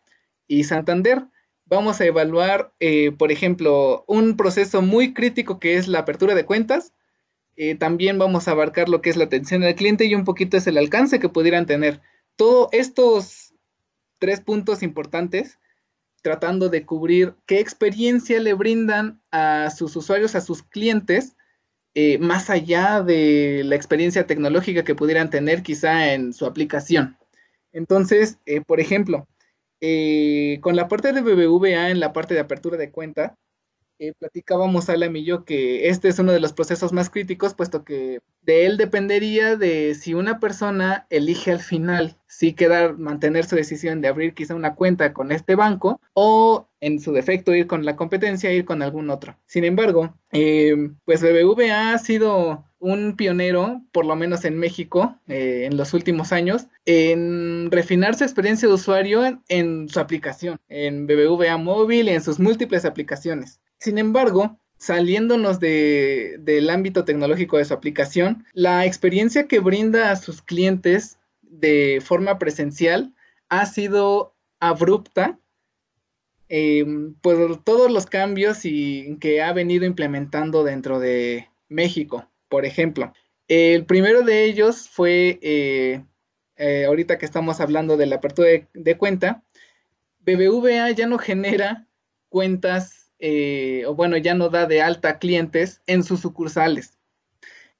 y 0.46 0.64
Santander. 0.64 1.26
Vamos 1.66 2.00
a 2.00 2.04
evaluar, 2.04 2.72
eh, 2.80 3.12
por 3.12 3.32
ejemplo, 3.32 4.04
un 4.06 4.36
proceso 4.36 4.82
muy 4.82 5.14
crítico 5.14 5.58
que 5.58 5.76
es 5.76 5.88
la 5.88 6.00
apertura 6.00 6.34
de 6.34 6.44
cuentas. 6.44 6.92
Eh, 7.56 7.74
también 7.76 8.18
vamos 8.18 8.48
a 8.48 8.50
abarcar 8.50 8.88
lo 8.88 9.00
que 9.00 9.10
es 9.10 9.16
la 9.16 9.24
atención 9.24 9.62
al 9.62 9.74
cliente 9.74 10.04
y 10.04 10.14
un 10.14 10.24
poquito 10.24 10.56
es 10.56 10.66
el 10.66 10.76
alcance 10.76 11.20
que 11.20 11.28
pudieran 11.28 11.66
tener. 11.66 12.00
Todos 12.36 12.68
estos 12.72 13.54
tres 14.18 14.40
puntos 14.40 14.82
importantes 14.82 15.58
tratando 16.24 16.70
de 16.70 16.86
cubrir 16.86 17.34
qué 17.44 17.60
experiencia 17.60 18.40
le 18.40 18.54
brindan 18.54 19.20
a 19.30 19.68
sus 19.70 19.94
usuarios, 19.94 20.34
a 20.34 20.40
sus 20.40 20.62
clientes, 20.62 21.36
eh, 21.94 22.16
más 22.16 22.48
allá 22.48 23.02
de 23.02 23.60
la 23.62 23.76
experiencia 23.76 24.26
tecnológica 24.26 24.84
que 24.84 24.94
pudieran 24.94 25.28
tener 25.28 25.62
quizá 25.62 26.14
en 26.14 26.32
su 26.32 26.46
aplicación. 26.46 27.18
Entonces, 27.74 28.38
eh, 28.46 28.62
por 28.62 28.80
ejemplo, 28.80 29.28
eh, 29.80 30.58
con 30.62 30.76
la 30.76 30.88
parte 30.88 31.12
de 31.12 31.20
BBVA 31.20 31.90
en 31.90 32.00
la 32.00 32.14
parte 32.14 32.32
de 32.32 32.40
apertura 32.40 32.78
de 32.78 32.90
cuenta, 32.90 33.36
eh, 33.98 34.12
platicábamos 34.18 34.88
Alam 34.88 35.14
y 35.16 35.24
yo 35.24 35.44
que 35.44 35.88
este 35.88 36.08
es 36.08 36.18
uno 36.18 36.32
de 36.32 36.40
los 36.40 36.52
procesos 36.52 36.92
más 36.92 37.10
críticos, 37.10 37.54
puesto 37.54 37.84
que 37.84 38.20
de 38.42 38.66
él 38.66 38.76
dependería 38.76 39.56
de 39.56 39.94
si 39.94 40.14
una 40.14 40.40
persona 40.40 41.06
elige 41.10 41.52
al 41.52 41.60
final 41.60 42.16
si 42.26 42.52
quedar, 42.54 42.98
mantener 42.98 43.44
su 43.44 43.54
decisión 43.54 44.00
de 44.00 44.08
abrir 44.08 44.34
quizá 44.34 44.56
una 44.56 44.74
cuenta 44.74 45.12
con 45.12 45.30
este 45.30 45.54
banco 45.54 46.00
o 46.14 46.68
en 46.80 46.98
su 46.98 47.12
defecto 47.12 47.54
ir 47.54 47.68
con 47.68 47.84
la 47.84 47.94
competencia, 47.94 48.52
ir 48.52 48.64
con 48.64 48.82
algún 48.82 49.08
otro. 49.10 49.38
Sin 49.46 49.62
embargo, 49.64 50.16
eh, 50.32 50.74
pues 51.04 51.22
BBVA 51.22 51.92
ha 51.92 51.98
sido 51.98 52.64
un 52.84 53.16
pionero, 53.16 53.80
por 53.92 54.04
lo 54.04 54.14
menos 54.14 54.44
en 54.44 54.58
México, 54.58 55.18
eh, 55.26 55.62
en 55.64 55.78
los 55.78 55.94
últimos 55.94 56.32
años, 56.32 56.66
en 56.84 57.70
refinar 57.70 58.14
su 58.14 58.24
experiencia 58.24 58.68
de 58.68 58.74
usuario 58.74 59.40
en, 59.48 59.88
su 59.88 60.00
aplicación, 60.00 60.58
en 60.68 61.06
BBVA 61.06 61.56
Móvil 61.56 62.08
en 62.08 62.22
sus 62.22 62.38
múltiples 62.38 62.84
aplicaciones. 62.84 63.58
Sin 63.78 63.96
embargo, 63.96 64.58
saliéndonos 64.76 65.60
del 65.60 66.68
ámbito 66.68 67.06
tecnológico 67.06 67.56
de 67.56 67.64
su 67.64 67.72
aplicación, 67.72 68.44
la 68.52 68.84
experiencia 68.84 69.48
que 69.48 69.60
brinda 69.60 70.10
a 70.10 70.16
sus 70.16 70.42
clientes 70.42 71.16
de 71.40 72.02
forma 72.04 72.38
presencial 72.38 73.14
ha 73.48 73.64
sido 73.64 74.34
abrupta 74.60 75.38
em, 76.50 77.14
por 77.14 77.64
todos 77.64 77.90
los 77.90 78.04
cambios 78.04 78.66
y, 78.66 79.16
que 79.20 79.40
ha 79.42 79.54
venido 79.54 79.86
implementando 79.86 80.64
dentro 80.64 81.00
de 81.00 81.48
México. 81.68 82.28
Por 82.54 82.66
ejemplo, 82.66 83.12
el 83.48 83.84
primero 83.84 84.22
de 84.22 84.44
ellos 84.44 84.88
fue, 84.88 85.40
eh, 85.42 86.04
eh, 86.54 86.84
ahorita 86.84 87.18
que 87.18 87.24
estamos 87.24 87.58
hablando 87.60 87.96
de 87.96 88.06
la 88.06 88.14
apertura 88.14 88.48
de, 88.72 88.96
cuenta, 88.96 89.42
BBVA 90.20 90.92
ya 90.92 91.08
no 91.08 91.18
genera 91.18 91.88
cuentas, 92.28 93.10
eh, 93.18 93.82
o 93.88 93.96
bueno, 93.96 94.16
ya 94.18 94.34
no 94.34 94.50
da 94.50 94.66
de 94.66 94.82
alta 94.82 95.18
clientes 95.18 95.82
en 95.88 96.04
sus 96.04 96.20
sucursales. 96.20 96.96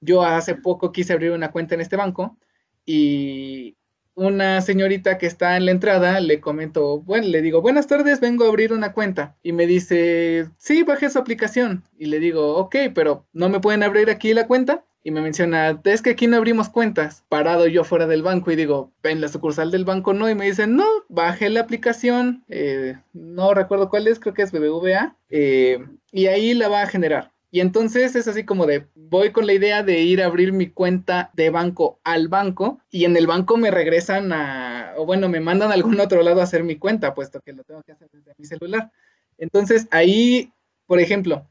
Yo 0.01 0.25
hace 0.25 0.57
poco 0.57 0.91
quise 0.91 1.13
abrir 1.13 1.31
una 1.31 1.53
cuenta 1.53 1.77
en 1.77 1.81
este 1.81 1.95
banco 1.95 2.37
y 2.85 3.77
una 4.15 4.61
señorita 4.61 5.19
que 5.19 5.27
está 5.27 5.57
en 5.57 5.67
la 5.67 5.73
entrada 5.73 6.21
le 6.21 6.41
comento, 6.41 7.01
bueno, 7.01 7.27
le 7.27 7.43
digo, 7.43 7.63
buenas 7.63 7.87
tardes, 7.87 8.21
vengo 8.21 8.45
a 8.45 8.49
abrir 8.49 8.73
una 8.73 8.93
cuenta. 8.93 9.37
Y 9.43 9.53
me 9.53 9.67
dice, 9.67 10.49
sí, 10.57 10.83
bajé 10.83 11.11
su 11.11 11.19
aplicación. 11.19 11.85
Y 11.99 12.07
le 12.07 12.21
digo, 12.21 12.57
ok, 12.57 12.77
pero 12.95 13.27
¿no 13.33 13.49
me 13.49 13.61
pueden 13.61 13.83
abrir 13.83 14.11
aquí 14.11 14.35
la 14.35 14.47
cuenta? 14.47 14.85
Y 15.07 15.11
me 15.11 15.21
menciona, 15.21 15.79
es 15.85 16.01
que 16.01 16.11
aquí 16.11 16.27
no 16.27 16.39
abrimos 16.39 16.71
cuentas. 16.71 17.25
Parado 17.29 17.67
yo 17.67 17.85
fuera 17.85 18.07
del 18.07 18.23
banco 18.23 18.51
y 18.51 18.57
digo, 18.57 18.91
en 19.03 19.21
la 19.21 19.29
sucursal 19.29 19.71
del 19.71 19.85
banco 19.85 20.15
no. 20.15 20.31
Y 20.31 20.35
me 20.35 20.47
dicen, 20.47 20.77
no, 20.77 20.87
bajé 21.09 21.51
la 21.51 21.61
aplicación, 21.61 22.43
eh, 22.49 22.97
no 23.13 23.53
recuerdo 23.53 23.91
cuál 23.91 24.07
es, 24.07 24.19
creo 24.19 24.33
que 24.33 24.43
es 24.43 24.53
BBVA. 24.53 25.15
Eh, 25.29 25.85
y 26.11 26.27
ahí 26.29 26.55
la 26.55 26.69
va 26.69 26.83
a 26.83 26.87
generar. 26.87 27.34
Y 27.55 27.61
entonces 27.61 28.17
es 28.17 28.27
así 28.27 28.43
como 28.43 28.67
de, 28.67 28.89
voy 28.97 29.31
con 29.31 29.47
la 29.47 29.53
idea 29.53 29.85
de 29.85 30.01
ir 30.01 30.21
a 30.21 30.27
abrir 30.27 30.53
mi 30.53 30.71
cuenta 30.71 31.31
de 31.35 31.51
banco 31.51 32.01
al 32.03 32.27
banco 32.27 32.81
y 32.91 33.05
en 33.05 33.17
el 33.17 33.29
banco 33.29 33.57
me 33.57 33.71
regresan 33.71 34.33
a, 34.33 34.95
o 34.97 35.07
bueno, 35.07 35.29
me 35.29 35.39
mandan 35.39 35.71
a 35.71 35.75
algún 35.75 36.01
otro 36.01 36.21
lado 36.25 36.41
a 36.41 36.43
hacer 36.43 36.65
mi 36.65 36.75
cuenta, 36.75 37.15
puesto 37.15 37.41
que 37.43 37.53
lo 37.53 37.63
tengo 37.63 37.85
que 37.85 37.93
hacer 37.93 38.09
desde 38.11 38.33
mi 38.39 38.45
celular. 38.45 38.91
Entonces 39.39 39.87
ahí, 39.93 40.53
por 40.87 40.99
ejemplo, 40.99 41.47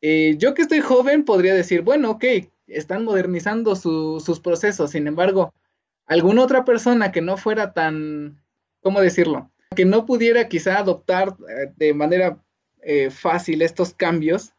eh, 0.00 0.36
yo 0.38 0.54
que 0.54 0.62
estoy 0.62 0.78
joven 0.78 1.24
podría 1.24 1.56
decir, 1.56 1.82
bueno, 1.82 2.12
ok, 2.12 2.24
están 2.68 3.04
modernizando 3.04 3.74
sus 3.74 4.38
procesos, 4.38 4.92
sin 4.92 5.08
embargo, 5.08 5.52
alguna 6.06 6.44
otra 6.44 6.64
persona 6.64 7.10
que 7.10 7.20
no 7.20 7.36
fuera 7.36 7.72
tan, 7.72 8.40
¿cómo 8.80 9.00
decirlo? 9.00 9.50
Que 9.74 9.84
no 9.84 10.06
pudiera 10.06 10.48
quizá 10.48 10.78
adoptar 10.78 11.34
eh, 11.48 11.72
de 11.76 11.94
manera 11.94 12.40
eh, 12.80 13.10
fácil 13.10 13.62
estos 13.62 13.92
cambios, 13.92 14.52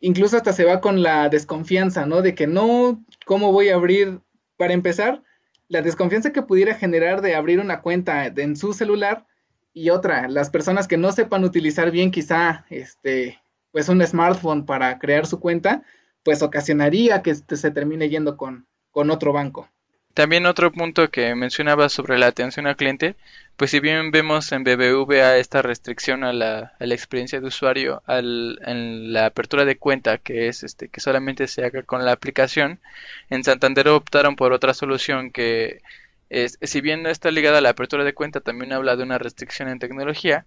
incluso 0.00 0.36
hasta 0.36 0.52
se 0.52 0.64
va 0.64 0.80
con 0.80 1.02
la 1.02 1.28
desconfianza, 1.28 2.06
¿no? 2.06 2.22
De 2.22 2.34
que 2.34 2.46
no, 2.46 3.04
¿cómo 3.26 3.52
voy 3.52 3.68
a 3.68 3.74
abrir? 3.74 4.20
Para 4.56 4.74
empezar, 4.74 5.22
la 5.68 5.82
desconfianza 5.82 6.32
que 6.32 6.42
pudiera 6.42 6.74
generar 6.74 7.22
de 7.22 7.34
abrir 7.34 7.60
una 7.60 7.80
cuenta 7.80 8.26
en 8.26 8.56
su 8.56 8.72
celular 8.72 9.26
y 9.72 9.90
otra, 9.90 10.28
las 10.28 10.50
personas 10.50 10.88
que 10.88 10.96
no 10.96 11.12
sepan 11.12 11.44
utilizar 11.44 11.90
bien 11.90 12.10
quizá 12.10 12.66
este, 12.70 13.38
pues 13.70 13.88
un 13.88 14.04
smartphone 14.04 14.66
para 14.66 14.98
crear 14.98 15.26
su 15.26 15.38
cuenta, 15.38 15.82
pues 16.24 16.42
ocasionaría 16.42 17.22
que 17.22 17.34
se 17.34 17.70
termine 17.70 18.08
yendo 18.08 18.36
con, 18.36 18.66
con 18.90 19.10
otro 19.10 19.32
banco. 19.32 19.68
También 20.14 20.46
otro 20.46 20.72
punto 20.72 21.10
que 21.10 21.34
mencionaba 21.34 21.88
sobre 21.88 22.18
la 22.18 22.26
atención 22.26 22.66
al 22.66 22.76
cliente, 22.76 23.14
pues 23.56 23.70
si 23.70 23.80
bien 23.80 24.10
vemos 24.10 24.50
en 24.52 24.64
BBVA 24.64 25.36
esta 25.36 25.62
restricción 25.62 26.24
a 26.24 26.32
la, 26.32 26.72
experiencia 26.80 27.40
de 27.40 27.46
usuario 27.46 28.02
al, 28.06 28.58
en 28.66 29.12
la 29.12 29.26
apertura 29.26 29.64
de 29.64 29.78
cuenta, 29.78 30.18
que 30.18 30.48
es 30.48 30.62
este 30.64 30.88
que 30.88 31.00
solamente 31.00 31.46
se 31.46 31.64
haga 31.64 31.82
con 31.84 32.04
la 32.04 32.12
aplicación, 32.12 32.80
en 33.30 33.44
Santander 33.44 33.88
optaron 33.88 34.34
por 34.36 34.52
otra 34.52 34.74
solución 34.74 35.30
que 35.30 35.80
es, 36.30 36.58
si 36.62 36.80
bien 36.80 37.02
no 37.02 37.08
está 37.10 37.30
ligada 37.30 37.58
a 37.58 37.60
la 37.60 37.70
apertura 37.70 38.04
de 38.04 38.14
cuenta, 38.14 38.40
también 38.40 38.72
habla 38.72 38.96
de 38.96 39.02
una 39.02 39.18
restricción 39.18 39.68
en 39.68 39.78
tecnología, 39.78 40.46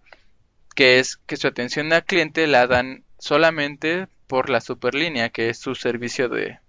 que 0.76 1.00
es 1.00 1.18
que 1.18 1.38
su 1.38 1.48
atención 1.48 1.92
al 1.94 2.06
cliente 2.06 2.48
la 2.48 2.68
dan 2.68 3.04
solamente 3.20 4.08
por 4.28 4.50
la 4.50 4.62
superlínea, 4.62 5.30
que 5.30 5.50
es 5.50 5.60
su 5.60 5.76
servicio 5.76 6.30
de 6.30 6.60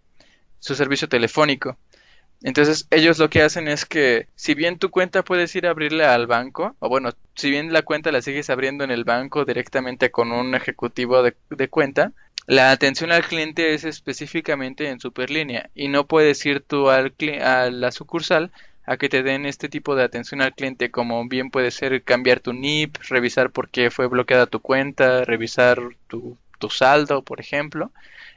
su 0.58 0.74
servicio 0.74 1.08
telefónico. 1.08 1.78
Entonces 2.44 2.86
ellos 2.90 3.18
lo 3.18 3.30
que 3.30 3.40
hacen 3.40 3.68
es 3.68 3.86
que 3.86 4.28
si 4.36 4.52
bien 4.54 4.78
tu 4.78 4.90
cuenta 4.90 5.24
puedes 5.24 5.56
ir 5.56 5.66
a 5.66 5.70
abrirla 5.70 6.14
al 6.14 6.26
banco, 6.26 6.76
o 6.78 6.90
bueno, 6.90 7.08
si 7.34 7.50
bien 7.50 7.72
la 7.72 7.80
cuenta 7.80 8.12
la 8.12 8.20
sigues 8.20 8.50
abriendo 8.50 8.84
en 8.84 8.90
el 8.90 9.04
banco 9.04 9.46
directamente 9.46 10.10
con 10.10 10.30
un 10.30 10.54
ejecutivo 10.54 11.22
de, 11.22 11.68
cuenta, 11.70 12.12
la 12.46 12.70
atención 12.70 13.12
al 13.12 13.24
cliente 13.24 13.72
es 13.72 13.84
específicamente 13.84 14.90
en 14.90 15.00
Superlínea 15.00 15.70
y 15.74 15.88
no 15.88 16.06
puedes 16.06 16.44
ir 16.44 16.60
tú 16.60 16.90
al, 16.90 17.14
a 17.42 17.70
la 17.70 17.90
sucursal 17.90 18.52
a 18.84 18.98
que 18.98 19.08
te 19.08 19.22
den 19.22 19.46
este 19.46 19.70
tipo 19.70 19.96
de 19.96 20.04
atención 20.04 20.42
al 20.42 20.54
cliente 20.54 20.90
como 20.90 21.26
bien 21.26 21.50
puede 21.50 21.70
ser 21.70 22.04
cambiar 22.04 22.40
tu 22.40 22.52
NIP, 22.52 22.98
revisar 23.08 23.52
por 23.52 23.70
qué 23.70 23.90
fue 23.90 24.06
bloqueada 24.06 24.44
tu 24.44 24.60
cuenta, 24.60 25.24
revisar 25.24 25.78
tu, 26.08 26.36
tu 26.58 26.68
saldo, 26.68 27.22
por 27.22 27.40
ejemplo. 27.40 27.90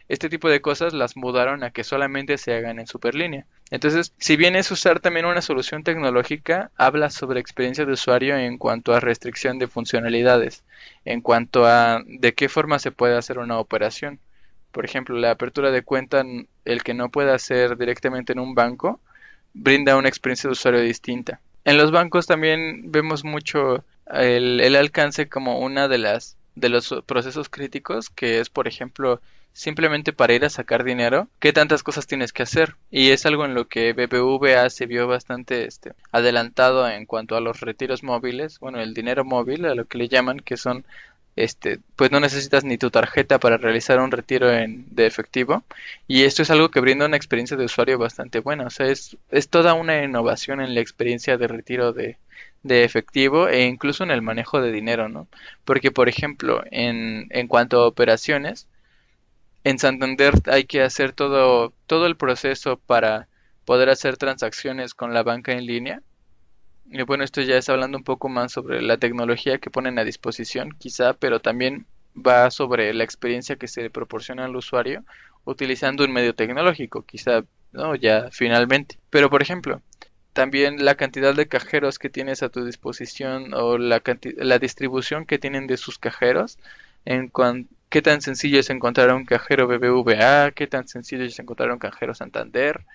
Este 0.09 0.29
tipo 0.29 0.49
de 0.49 0.61
cosas 0.61 0.93
las 0.93 1.17
mudaron 1.17 1.63
a 1.63 1.71
que 1.71 1.83
solamente 1.83 2.37
se 2.37 2.53
hagan 2.53 2.79
en 2.79 2.87
Superlínea. 2.87 3.45
Entonces, 3.71 4.13
si 4.17 4.37
bien 4.37 4.55
es 4.55 4.71
usar 4.71 5.01
también 5.01 5.25
una 5.25 5.41
solución 5.41 5.83
tecnológica, 5.83 6.71
habla 6.77 7.09
sobre 7.09 7.41
experiencia 7.41 7.85
de 7.85 7.91
usuario 7.91 8.37
en 8.37 8.57
cuanto 8.57 8.93
a 8.93 9.01
restricción 9.01 9.59
de 9.59 9.67
funcionalidades, 9.67 10.63
en 11.03 11.21
cuanto 11.21 11.65
a 11.65 12.01
de 12.05 12.33
qué 12.33 12.47
forma 12.47 12.79
se 12.79 12.91
puede 12.91 13.17
hacer 13.17 13.37
una 13.37 13.59
operación. 13.59 14.19
Por 14.71 14.85
ejemplo, 14.85 15.17
la 15.17 15.31
apertura 15.31 15.71
de 15.71 15.81
cuenta, 15.81 16.23
el 16.63 16.83
que 16.83 16.93
no 16.93 17.09
pueda 17.09 17.35
hacer 17.35 17.77
directamente 17.77 18.31
en 18.31 18.39
un 18.39 18.55
banco, 18.55 19.01
brinda 19.53 19.97
una 19.97 20.09
experiencia 20.09 20.47
de 20.47 20.53
usuario 20.53 20.81
distinta. 20.81 21.41
En 21.65 21.77
los 21.77 21.91
bancos 21.91 22.27
también 22.27 22.91
vemos 22.91 23.25
mucho 23.25 23.83
el, 24.09 24.61
el 24.61 24.75
alcance 24.77 25.27
como 25.27 25.59
una 25.59 25.89
de 25.89 25.97
las 25.97 26.37
de 26.55 26.69
los 26.69 26.95
procesos 27.05 27.49
críticos, 27.49 28.09
que 28.09 28.39
es, 28.39 28.49
por 28.49 28.67
ejemplo, 28.67 29.21
simplemente 29.57 30.13
para 30.13 30.35
ir 30.35 30.45
a 30.45 30.51
sacar 30.51 30.83
dinero, 30.83 31.27
¿qué 31.39 31.51
tantas 31.51 31.81
cosas 31.81 32.05
tienes 32.05 32.31
que 32.31 32.43
hacer? 32.43 32.75
Y 32.91 33.09
es 33.09 33.25
algo 33.25 33.43
en 33.43 33.55
lo 33.55 33.67
que 33.67 33.93
BBVA 33.93 34.69
se 34.69 34.85
vio 34.85 35.07
bastante 35.07 35.65
este, 35.65 35.93
adelantado 36.11 36.87
en 36.87 37.07
cuanto 37.07 37.35
a 37.35 37.41
los 37.41 37.59
retiros 37.61 38.03
móviles, 38.03 38.59
bueno, 38.59 38.79
el 38.79 38.93
dinero 38.93 39.25
móvil, 39.25 39.65
a 39.65 39.73
lo 39.73 39.85
que 39.85 39.97
le 39.97 40.09
llaman, 40.09 40.41
que 40.41 40.57
son 40.57 40.85
este, 41.35 41.79
pues 41.95 42.11
no 42.11 42.19
necesitas 42.19 42.65
ni 42.65 42.77
tu 42.77 42.91
tarjeta 42.91 43.39
para 43.39 43.57
realizar 43.57 43.99
un 43.99 44.11
retiro 44.11 44.51
en, 44.51 44.85
de 44.91 45.07
efectivo. 45.07 45.63
Y 46.07 46.23
esto 46.23 46.43
es 46.43 46.51
algo 46.51 46.69
que 46.69 46.79
brinda 46.79 47.07
una 47.07 47.17
experiencia 47.17 47.57
de 47.57 47.65
usuario 47.65 47.97
bastante 47.97 48.39
buena. 48.39 48.67
O 48.67 48.69
sea, 48.69 48.87
es, 48.87 49.17
es 49.31 49.49
toda 49.49 49.73
una 49.73 50.03
innovación 50.03 50.61
en 50.61 50.75
la 50.75 50.81
experiencia 50.81 51.37
de 51.37 51.47
retiro 51.47 51.93
de, 51.93 52.17
de 52.61 52.83
efectivo 52.83 53.47
e 53.47 53.65
incluso 53.65 54.03
en 54.03 54.11
el 54.11 54.21
manejo 54.21 54.61
de 54.61 54.71
dinero, 54.71 55.09
¿no? 55.09 55.27
Porque, 55.65 55.91
por 55.91 56.09
ejemplo, 56.09 56.63
en, 56.69 57.27
en 57.31 57.47
cuanto 57.47 57.81
a 57.81 57.87
operaciones, 57.87 58.67
en 59.67 59.79
Santander 59.79 60.33
hay 60.45 60.63
que 60.63 60.81
hacer 60.81 61.11
todo, 61.11 61.73
todo 61.87 62.05
el 62.05 62.15
proceso 62.15 62.77
para 62.77 63.27
poder 63.65 63.89
hacer 63.89 64.15
transacciones 64.15 64.93
con 64.93 65.13
la 65.13 65.23
banca 65.23 65.51
en 65.51 65.65
línea. 65.65 66.01
Y 66.89 67.01
bueno, 67.01 67.25
esto 67.25 67.41
ya 67.41 67.57
es 67.57 67.67
hablando 67.67 67.97
un 67.97 68.05
poco 68.05 68.29
más 68.29 68.53
sobre 68.53 68.81
la 68.81 68.97
tecnología 68.97 69.57
que 69.57 69.69
ponen 69.69 69.99
a 69.99 70.05
disposición, 70.05 70.69
quizá, 70.79 71.15
pero 71.15 71.41
también 71.41 71.85
va 72.15 72.49
sobre 72.49 72.93
la 72.93 73.03
experiencia 73.03 73.57
que 73.57 73.67
se 73.67 73.89
proporciona 73.89 74.45
al 74.45 74.55
usuario 74.55 75.03
utilizando 75.43 76.05
un 76.05 76.13
medio 76.13 76.33
tecnológico, 76.33 77.03
quizá, 77.03 77.43
no, 77.73 77.93
ya 77.95 78.29
finalmente. 78.31 78.99
Pero 79.09 79.29
por 79.29 79.41
ejemplo, 79.41 79.81
también 80.31 80.85
la 80.85 80.95
cantidad 80.95 81.35
de 81.35 81.49
cajeros 81.49 81.99
que 81.99 82.09
tienes 82.09 82.41
a 82.41 82.47
tu 82.47 82.63
disposición 82.63 83.53
o 83.53 83.77
la, 83.77 84.01
la 84.37 84.59
distribución 84.59 85.25
que 85.25 85.39
tienen 85.39 85.67
de 85.67 85.75
sus 85.75 85.99
cajeros 85.99 86.57
en 87.03 87.27
cuanto 87.27 87.76
qué 87.89 88.01
tan 88.01 88.21
sencillo 88.21 88.59
es 88.59 88.69
encontrar 88.69 89.13
un 89.13 89.25
cajero 89.25 89.67
BBVA, 89.67 90.51
qué 90.51 90.67
tan 90.67 90.87
sencillo 90.87 91.23
es 91.23 91.39
encontrar 91.39 91.71
un 91.71 91.79
cajero 91.79 92.13
Santander, 92.13 92.85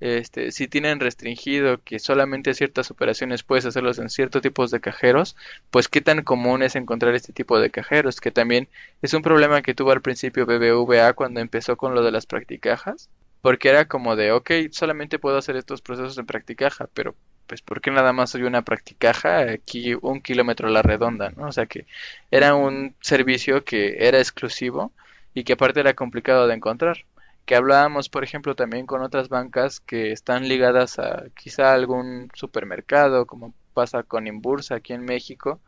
este, 0.00 0.50
si 0.50 0.66
tienen 0.66 0.98
restringido 0.98 1.82
que 1.84 1.98
solamente 1.98 2.54
ciertas 2.54 2.90
operaciones 2.90 3.42
puedes 3.42 3.66
hacerlos 3.66 3.98
en 3.98 4.08
ciertos 4.08 4.40
tipos 4.40 4.70
de 4.70 4.80
cajeros, 4.80 5.36
pues 5.70 5.88
qué 5.88 6.00
tan 6.00 6.22
común 6.22 6.62
es 6.62 6.74
encontrar 6.74 7.14
este 7.14 7.34
tipo 7.34 7.60
de 7.60 7.70
cajeros, 7.70 8.20
que 8.20 8.30
también 8.30 8.68
es 9.02 9.12
un 9.12 9.20
problema 9.22 9.60
que 9.60 9.74
tuvo 9.74 9.92
al 9.92 10.00
principio 10.00 10.46
BBVA 10.46 11.12
cuando 11.12 11.40
empezó 11.40 11.76
con 11.76 11.94
lo 11.94 12.02
de 12.02 12.12
las 12.12 12.24
practicajas, 12.24 13.10
porque 13.42 13.68
era 13.68 13.86
como 13.88 14.16
de, 14.16 14.32
ok, 14.32 14.50
solamente 14.70 15.18
puedo 15.18 15.36
hacer 15.36 15.56
estos 15.56 15.82
procesos 15.82 16.16
en 16.16 16.26
practicaja, 16.26 16.88
pero 16.94 17.14
pues 17.50 17.62
¿por 17.62 17.80
qué 17.80 17.90
nada 17.90 18.12
más 18.12 18.30
soy 18.30 18.44
una 18.44 18.62
practicaja 18.62 19.40
aquí 19.40 19.94
un 20.00 20.20
kilómetro 20.20 20.68
a 20.68 20.70
la 20.70 20.82
redonda, 20.82 21.30
¿no? 21.36 21.48
O 21.48 21.52
sea 21.52 21.66
que 21.66 21.84
era 22.30 22.54
un 22.54 22.94
servicio 23.00 23.64
que 23.64 24.06
era 24.06 24.18
exclusivo 24.18 24.92
y 25.34 25.42
que 25.42 25.54
aparte 25.54 25.80
era 25.80 25.94
complicado 25.94 26.46
de 26.46 26.54
encontrar 26.54 27.04
que 27.46 27.56
hablábamos, 27.56 28.08
por 28.08 28.22
ejemplo, 28.22 28.54
también 28.54 28.86
con 28.86 29.02
otras 29.02 29.28
bancas 29.28 29.80
que 29.80 30.12
están 30.12 30.46
ligadas 30.46 31.00
a 31.00 31.24
quizá 31.34 31.72
algún 31.74 32.30
supermercado, 32.34 33.26
como 33.26 33.52
pasa 33.74 34.04
con 34.04 34.28
Inbursa 34.28 34.76
aquí 34.76 34.92
en 34.92 35.04
México, 35.04 35.58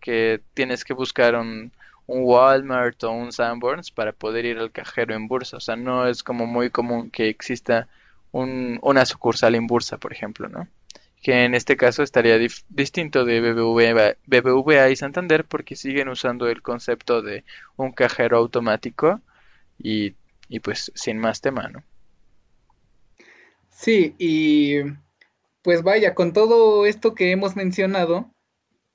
que 0.00 0.40
tienes 0.54 0.84
que 0.84 0.94
buscar 0.94 1.36
un, 1.36 1.70
un 2.08 2.24
Walmart 2.24 3.04
o 3.04 3.12
un 3.12 3.30
Sanborns 3.30 3.92
para 3.92 4.12
poder 4.12 4.46
ir 4.46 4.58
al 4.58 4.72
cajero 4.72 5.14
en 5.14 5.28
bursa. 5.28 5.58
O 5.58 5.60
sea, 5.60 5.76
no 5.76 6.08
es 6.08 6.24
como 6.24 6.46
muy 6.46 6.70
común 6.70 7.10
que 7.10 7.28
exista 7.28 7.86
un, 8.32 8.80
una 8.82 9.06
sucursal 9.06 9.54
en 9.54 9.68
bursa, 9.68 9.98
por 9.98 10.12
ejemplo, 10.12 10.48
¿no? 10.48 10.66
Que 11.22 11.44
en 11.44 11.54
este 11.54 11.76
caso 11.76 12.02
estaría 12.02 12.38
distinto 12.68 13.24
de 13.24 13.40
BBVA, 13.40 14.90
y 14.90 14.96
Santander 14.96 15.44
porque 15.44 15.76
siguen 15.76 16.08
usando 16.08 16.48
el 16.48 16.62
concepto 16.62 17.22
de 17.22 17.44
un 17.76 17.92
cajero 17.92 18.36
automático 18.36 19.20
y 19.78 20.14
y 20.48 20.60
pues 20.60 20.90
sin 20.94 21.18
más 21.18 21.40
tema, 21.40 21.68
¿no? 21.68 21.82
Sí, 23.70 24.14
y 24.18 24.78
pues 25.62 25.82
vaya, 25.82 26.14
con 26.14 26.32
todo 26.32 26.86
esto 26.86 27.14
que 27.14 27.30
hemos 27.30 27.54
mencionado, 27.54 28.32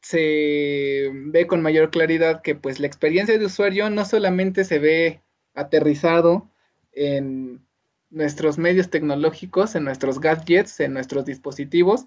se 0.01 1.09
ve 1.13 1.47
con 1.47 1.62
mayor 1.62 1.89
claridad 1.91 2.41
que 2.41 2.55
pues 2.55 2.79
la 2.79 2.88
experiencia 2.88 3.38
de 3.38 3.45
usuario 3.45 3.89
no 3.89 4.03
solamente 4.03 4.65
se 4.65 4.79
ve 4.79 5.21
aterrizado 5.53 6.49
en 6.91 7.65
nuestros 8.13 8.58
medios 8.58 8.89
tecnológicos, 8.89 9.76
en 9.76 9.84
nuestros 9.84 10.19
gadgets, 10.19 10.80
en 10.80 10.93
nuestros 10.93 11.26
dispositivos, 11.26 12.06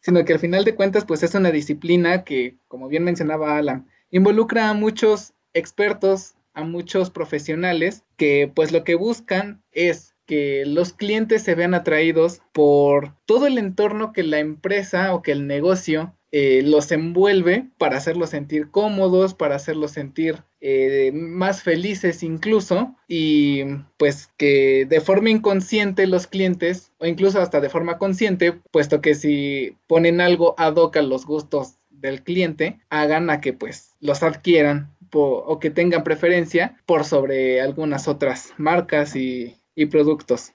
sino 0.00 0.24
que 0.24 0.32
al 0.32 0.38
final 0.38 0.64
de 0.64 0.74
cuentas 0.74 1.04
pues 1.04 1.22
es 1.22 1.34
una 1.34 1.50
disciplina 1.50 2.24
que, 2.24 2.56
como 2.68 2.88
bien 2.88 3.04
mencionaba 3.04 3.58
Alan, 3.58 3.88
involucra 4.10 4.70
a 4.70 4.74
muchos 4.74 5.34
expertos 5.52 6.34
a 6.54 6.64
muchos 6.64 7.10
profesionales 7.10 8.04
que 8.16 8.50
pues 8.52 8.72
lo 8.72 8.82
que 8.82 8.96
buscan 8.96 9.62
es 9.70 10.16
que 10.26 10.64
los 10.66 10.92
clientes 10.92 11.42
se 11.42 11.54
vean 11.54 11.72
atraídos 11.72 12.42
por 12.52 13.14
todo 13.26 13.46
el 13.46 13.58
entorno 13.58 14.12
que 14.12 14.24
la 14.24 14.40
empresa 14.40 15.14
o 15.14 15.22
que 15.22 15.32
el 15.32 15.46
negocio 15.46 16.17
eh, 16.30 16.62
los 16.62 16.92
envuelve 16.92 17.68
para 17.78 17.96
hacerlos 17.96 18.30
sentir 18.30 18.70
cómodos, 18.70 19.32
para 19.32 19.56
hacerlos 19.56 19.92
sentir 19.92 20.42
eh, 20.60 21.10
más 21.14 21.62
felices 21.62 22.22
incluso 22.22 22.94
y 23.06 23.62
pues 23.96 24.28
que 24.36 24.86
de 24.86 25.00
forma 25.00 25.30
inconsciente 25.30 26.06
los 26.06 26.26
clientes 26.26 26.92
o 26.98 27.06
incluso 27.06 27.40
hasta 27.40 27.60
de 27.60 27.70
forma 27.70 27.96
consciente, 27.96 28.52
puesto 28.70 29.00
que 29.00 29.14
si 29.14 29.76
ponen 29.86 30.20
algo 30.20 30.54
ad 30.58 30.74
hoc 30.74 30.96
a 30.98 31.02
los 31.02 31.24
gustos 31.24 31.78
del 31.90 32.22
cliente, 32.22 32.78
hagan 32.90 33.30
a 33.30 33.40
que 33.40 33.52
pues 33.52 33.96
los 34.00 34.22
adquieran 34.22 34.94
o 35.12 35.58
que 35.58 35.70
tengan 35.70 36.04
preferencia 36.04 36.76
por 36.84 37.04
sobre 37.04 37.60
algunas 37.62 38.08
otras 38.08 38.52
marcas 38.58 39.16
y, 39.16 39.56
productos. 39.90 40.52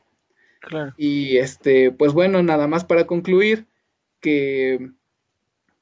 Y 0.98 1.38
este, 1.38 1.92
pues 1.92 2.14
bueno, 2.14 2.44
nada 2.44 2.68
más 2.68 2.86
para 2.86 3.08
concluir 3.08 3.66
que 4.22 4.92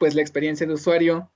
pues 0.02 0.16
la 0.16 0.24
experiencia 0.24 0.66
de 0.66 0.74
usuario. 0.74 1.30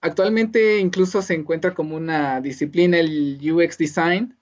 Actualmente 0.00 0.80
incluso 0.80 1.22
se 1.22 1.34
encuentra 1.34 1.72
como 1.72 1.94
una 1.94 2.40
disciplina 2.40 2.98
el 2.98 3.38
UX 3.40 3.78
design 3.78 4.36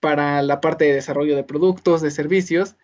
para 0.00 0.40
la 0.40 0.62
parte 0.62 0.86
de 0.86 0.94
desarrollo 0.94 1.36
de 1.36 1.44
productos, 1.44 2.00
de 2.00 2.10
servicios, 2.10 2.76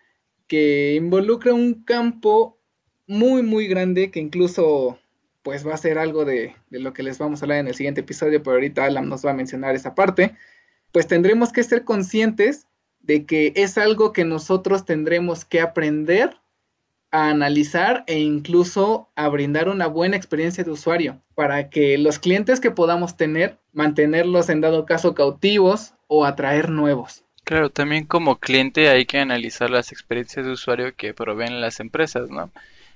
que 0.45 0.93
involucra 0.93 1.55
un 1.55 1.83
campo 1.83 2.59
muy 3.07 3.41
muy 3.41 3.67
grande 3.67 4.11
que 4.11 4.19
incluso 4.19 4.99
pues 5.41 5.65
va 5.67 5.73
a 5.73 5.77
ser 5.77 5.97
algo 5.97 6.23
de, 6.23 6.53
lo 6.69 6.93
que 6.93 7.01
les 7.01 7.17
vamos 7.17 7.41
a 7.41 7.45
hablar 7.45 7.57
en 7.57 7.69
el 7.69 7.73
siguiente 7.73 8.01
episodio, 8.01 8.43
pero 8.43 8.57
ahorita 8.57 8.85
Alan 8.85 9.09
nos 9.09 9.25
va 9.25 9.31
a 9.31 9.33
mencionar 9.33 9.73
esa 9.73 9.95
parte, 9.95 10.35
pues 10.91 11.07
tendremos 11.07 11.51
que 11.51 11.63
ser 11.63 11.83
conscientes 11.83 12.67
de 12.99 13.25
que 13.25 13.53
es 13.55 13.79
algo 13.79 14.13
que 14.13 14.23
nosotros 14.23 14.85
tendremos 14.85 15.45
que 15.45 15.61
aprender 15.61 16.37
a 17.11 17.29
analizar 17.29 18.03
e 18.07 18.19
incluso 18.19 19.09
a 19.15 19.27
brindar 19.27 19.69
una 19.69 19.87
buena 19.87 20.15
experiencia 20.15 20.63
de 20.63 20.71
usuario 20.71 21.21
para 21.35 21.69
que 21.69 21.97
los 21.97 22.19
clientes 22.19 22.59
que 22.59 22.71
podamos 22.71 23.17
tener, 23.17 23.59
mantenerlos 23.73 24.49
en 24.49 24.61
dado 24.61 24.85
caso 24.85 25.13
cautivos 25.13 25.93
o 26.07 26.25
atraer 26.25 26.69
nuevos. 26.69 27.23
Claro, 27.43 27.69
también 27.69 28.05
como 28.05 28.39
cliente 28.39 28.89
hay 28.89 29.05
que 29.05 29.19
analizar 29.19 29.69
las 29.69 29.91
experiencias 29.91 30.45
de 30.45 30.51
usuario 30.53 30.95
que 30.95 31.13
proveen 31.13 31.59
las 31.59 31.79
empresas, 31.79 32.29
¿no? 32.29 32.51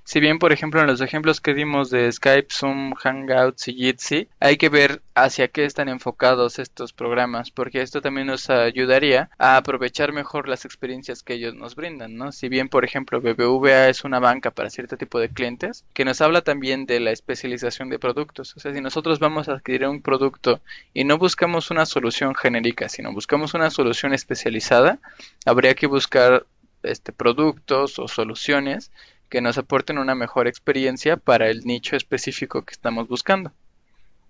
Si 0.08 0.20
bien, 0.20 0.38
por 0.38 0.52
ejemplo, 0.52 0.80
en 0.80 0.86
los 0.86 1.00
ejemplos 1.00 1.40
que 1.40 1.52
dimos 1.52 1.90
de 1.90 2.12
Skype, 2.12 2.46
Zoom, 2.52 2.94
Hangouts 2.94 3.66
y 3.66 3.74
Jitsi, 3.74 4.28
hay 4.38 4.56
que 4.56 4.68
ver 4.68 5.02
hacia 5.16 5.48
qué 5.48 5.64
están 5.64 5.88
enfocados 5.88 6.60
estos 6.60 6.92
programas, 6.92 7.50
porque 7.50 7.82
esto 7.82 8.00
también 8.00 8.28
nos 8.28 8.48
ayudaría 8.48 9.30
a 9.36 9.56
aprovechar 9.56 10.12
mejor 10.12 10.48
las 10.48 10.64
experiencias 10.64 11.24
que 11.24 11.34
ellos 11.34 11.56
nos 11.56 11.74
brindan, 11.74 12.14
¿no? 12.16 12.30
Si 12.30 12.48
bien, 12.48 12.68
por 12.68 12.84
ejemplo, 12.84 13.20
BBVA 13.20 13.88
es 13.88 14.04
una 14.04 14.20
banca 14.20 14.52
para 14.52 14.70
cierto 14.70 14.96
tipo 14.96 15.18
de 15.18 15.28
clientes, 15.28 15.84
que 15.92 16.04
nos 16.04 16.20
habla 16.20 16.42
también 16.42 16.86
de 16.86 17.00
la 17.00 17.10
especialización 17.10 17.90
de 17.90 17.98
productos. 17.98 18.56
O 18.56 18.60
sea, 18.60 18.72
si 18.72 18.80
nosotros 18.80 19.18
vamos 19.18 19.48
a 19.48 19.54
adquirir 19.54 19.88
un 19.88 20.02
producto 20.02 20.60
y 20.94 21.02
no 21.02 21.18
buscamos 21.18 21.72
una 21.72 21.84
solución 21.84 22.36
genérica, 22.36 22.88
sino 22.88 23.12
buscamos 23.12 23.54
una 23.54 23.70
solución 23.70 24.14
especializada, 24.14 25.00
habría 25.44 25.74
que 25.74 25.88
buscar 25.88 26.46
este, 26.84 27.12
productos 27.12 27.98
o 27.98 28.06
soluciones 28.06 28.92
que 29.28 29.40
nos 29.40 29.58
aporten 29.58 29.98
una 29.98 30.14
mejor 30.14 30.46
experiencia 30.46 31.16
para 31.16 31.48
el 31.48 31.64
nicho 31.64 31.96
específico 31.96 32.62
que 32.62 32.72
estamos 32.72 33.08
buscando. 33.08 33.52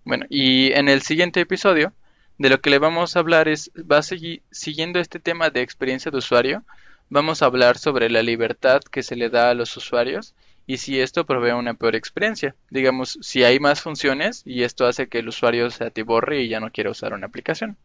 Bueno, 0.05 0.27
y 0.29 0.73
en 0.73 0.89
el 0.89 1.03
siguiente 1.03 1.41
episodio, 1.41 1.93
de 2.39 2.51
lo 2.51 2.61
que 2.61 2.71
le 2.71 2.79
vamos 2.79 3.17
a 3.17 3.21
hablar 3.21 3.49
es, 3.49 3.71
va 3.91 3.99
a 3.99 4.03
seguir 4.03 4.43
siguiendo 4.51 5.01
este 5.01 5.19
tema 5.19 5.51
de 5.51 5.63
experiencia 5.63 6.11
de 6.11 6.19
usuario, 6.19 6.65
vamos 7.09 7.43
a 7.43 7.47
hablar 7.47 7.79
sobre 7.79 8.11
la 8.11 8.23
libertad 8.23 8.81
que 8.83 9.03
se 9.03 9.17
le 9.17 9.31
da 9.31 9.51
a 9.51 9.55
los 9.55 9.77
usuarios 9.77 10.35
y 10.67 10.79
si 10.79 11.01
esto 11.01 11.25
provee 11.25 11.53
una 11.53 11.75
peor 11.75 11.95
experiencia. 11.95 12.55
Digamos, 12.71 13.19
si 13.23 13.45
hay 13.45 13.61
más 13.61 13.81
funciones 13.81 14.43
y 14.45 14.65
esto 14.65 14.87
hace 14.87 15.09
que 15.09 15.21
el 15.21 15.29
usuario 15.29 15.71
se 15.71 15.85
atiborre 15.85 16.43
y 16.43 16.49
ya 16.49 16.61
no 16.61 16.71
quiera 16.71 16.91
usar 16.91 17.13
una 17.13 17.27
aplicación. 17.27 17.77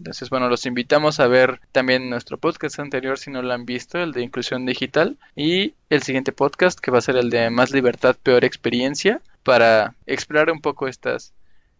Entonces, 0.00 0.30
bueno, 0.30 0.48
los 0.48 0.64
invitamos 0.64 1.20
a 1.20 1.26
ver 1.26 1.60
también 1.72 2.08
nuestro 2.08 2.38
podcast 2.38 2.78
anterior 2.78 3.18
si 3.18 3.30
no 3.30 3.42
lo 3.42 3.52
han 3.52 3.66
visto, 3.66 3.98
el 3.98 4.12
de 4.12 4.22
inclusión 4.22 4.64
digital, 4.64 5.18
y 5.36 5.74
el 5.90 6.02
siguiente 6.02 6.32
podcast 6.32 6.80
que 6.80 6.90
va 6.90 6.96
a 6.96 7.02
ser 7.02 7.16
el 7.16 7.28
de 7.28 7.50
más 7.50 7.70
libertad, 7.70 8.16
peor 8.22 8.46
experiencia, 8.46 9.20
para 9.42 9.94
explorar 10.06 10.50
un 10.52 10.62
poco 10.62 10.88
estas, 10.88 11.34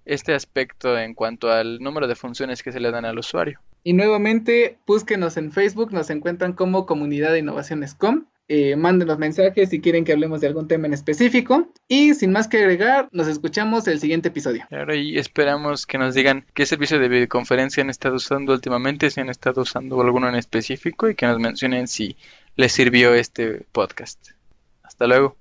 este 0.05 0.35
aspecto 0.35 0.99
en 0.99 1.15
cuanto 1.15 1.51
al 1.51 1.79
número 1.79 2.07
de 2.09 2.15
funciones 2.15 2.63
que 2.63 2.73
se 2.73 2.81
le 2.81 2.91
dan 2.91 3.07
al 3.07 3.19
usuario. 3.19 3.59
Y 3.85 3.95
nuevamente, 3.95 4.77
búsquenos 4.87 5.39
en 5.39 5.51
Facebook, 5.51 5.91
nos 5.91 6.11
encuentran 6.11 6.53
como 6.53 6.85
Comunidad 6.85 7.33
de 7.33 7.39
Innovaciones.com 7.39 8.27
eh, 8.53 8.75
manden 8.75 9.07
los 9.07 9.17
mensajes 9.17 9.69
si 9.69 9.81
quieren 9.81 10.05
que 10.05 10.11
hablemos 10.11 10.41
de 10.41 10.49
algún 10.49 10.67
tema 10.67 10.89
en 10.89 10.93
específico. 10.93 11.73
Y 11.87 12.15
sin 12.15 12.33
más 12.33 12.49
que 12.49 12.59
agregar, 12.59 13.09
nos 13.13 13.29
escuchamos 13.29 13.87
el 13.87 14.01
siguiente 14.01 14.27
episodio. 14.27 14.67
Claro, 14.69 14.93
y 14.93 15.17
esperamos 15.19 15.87
que 15.87 15.99
nos 15.99 16.17
digan 16.17 16.45
qué 16.53 16.67
servicio 16.67 16.99
de 16.99 17.09
videoconferencia 17.09 17.85
han 17.85 17.91
estado 17.91 18.17
usando 18.17 18.53
últimamente, 18.53 19.09
si 19.11 19.21
han 19.21 19.29
estado 19.29 19.63
usando 19.63 20.01
alguno 20.01 20.29
en 20.29 20.35
específico 20.35 21.09
y 21.09 21.15
que 21.15 21.27
nos 21.27 21.39
mencionen 21.39 21.87
si 21.87 22.17
les 22.57 22.73
sirvió 22.73 23.15
este 23.15 23.67
podcast. 23.71 24.31
Hasta 24.83 25.07
luego. 25.07 25.40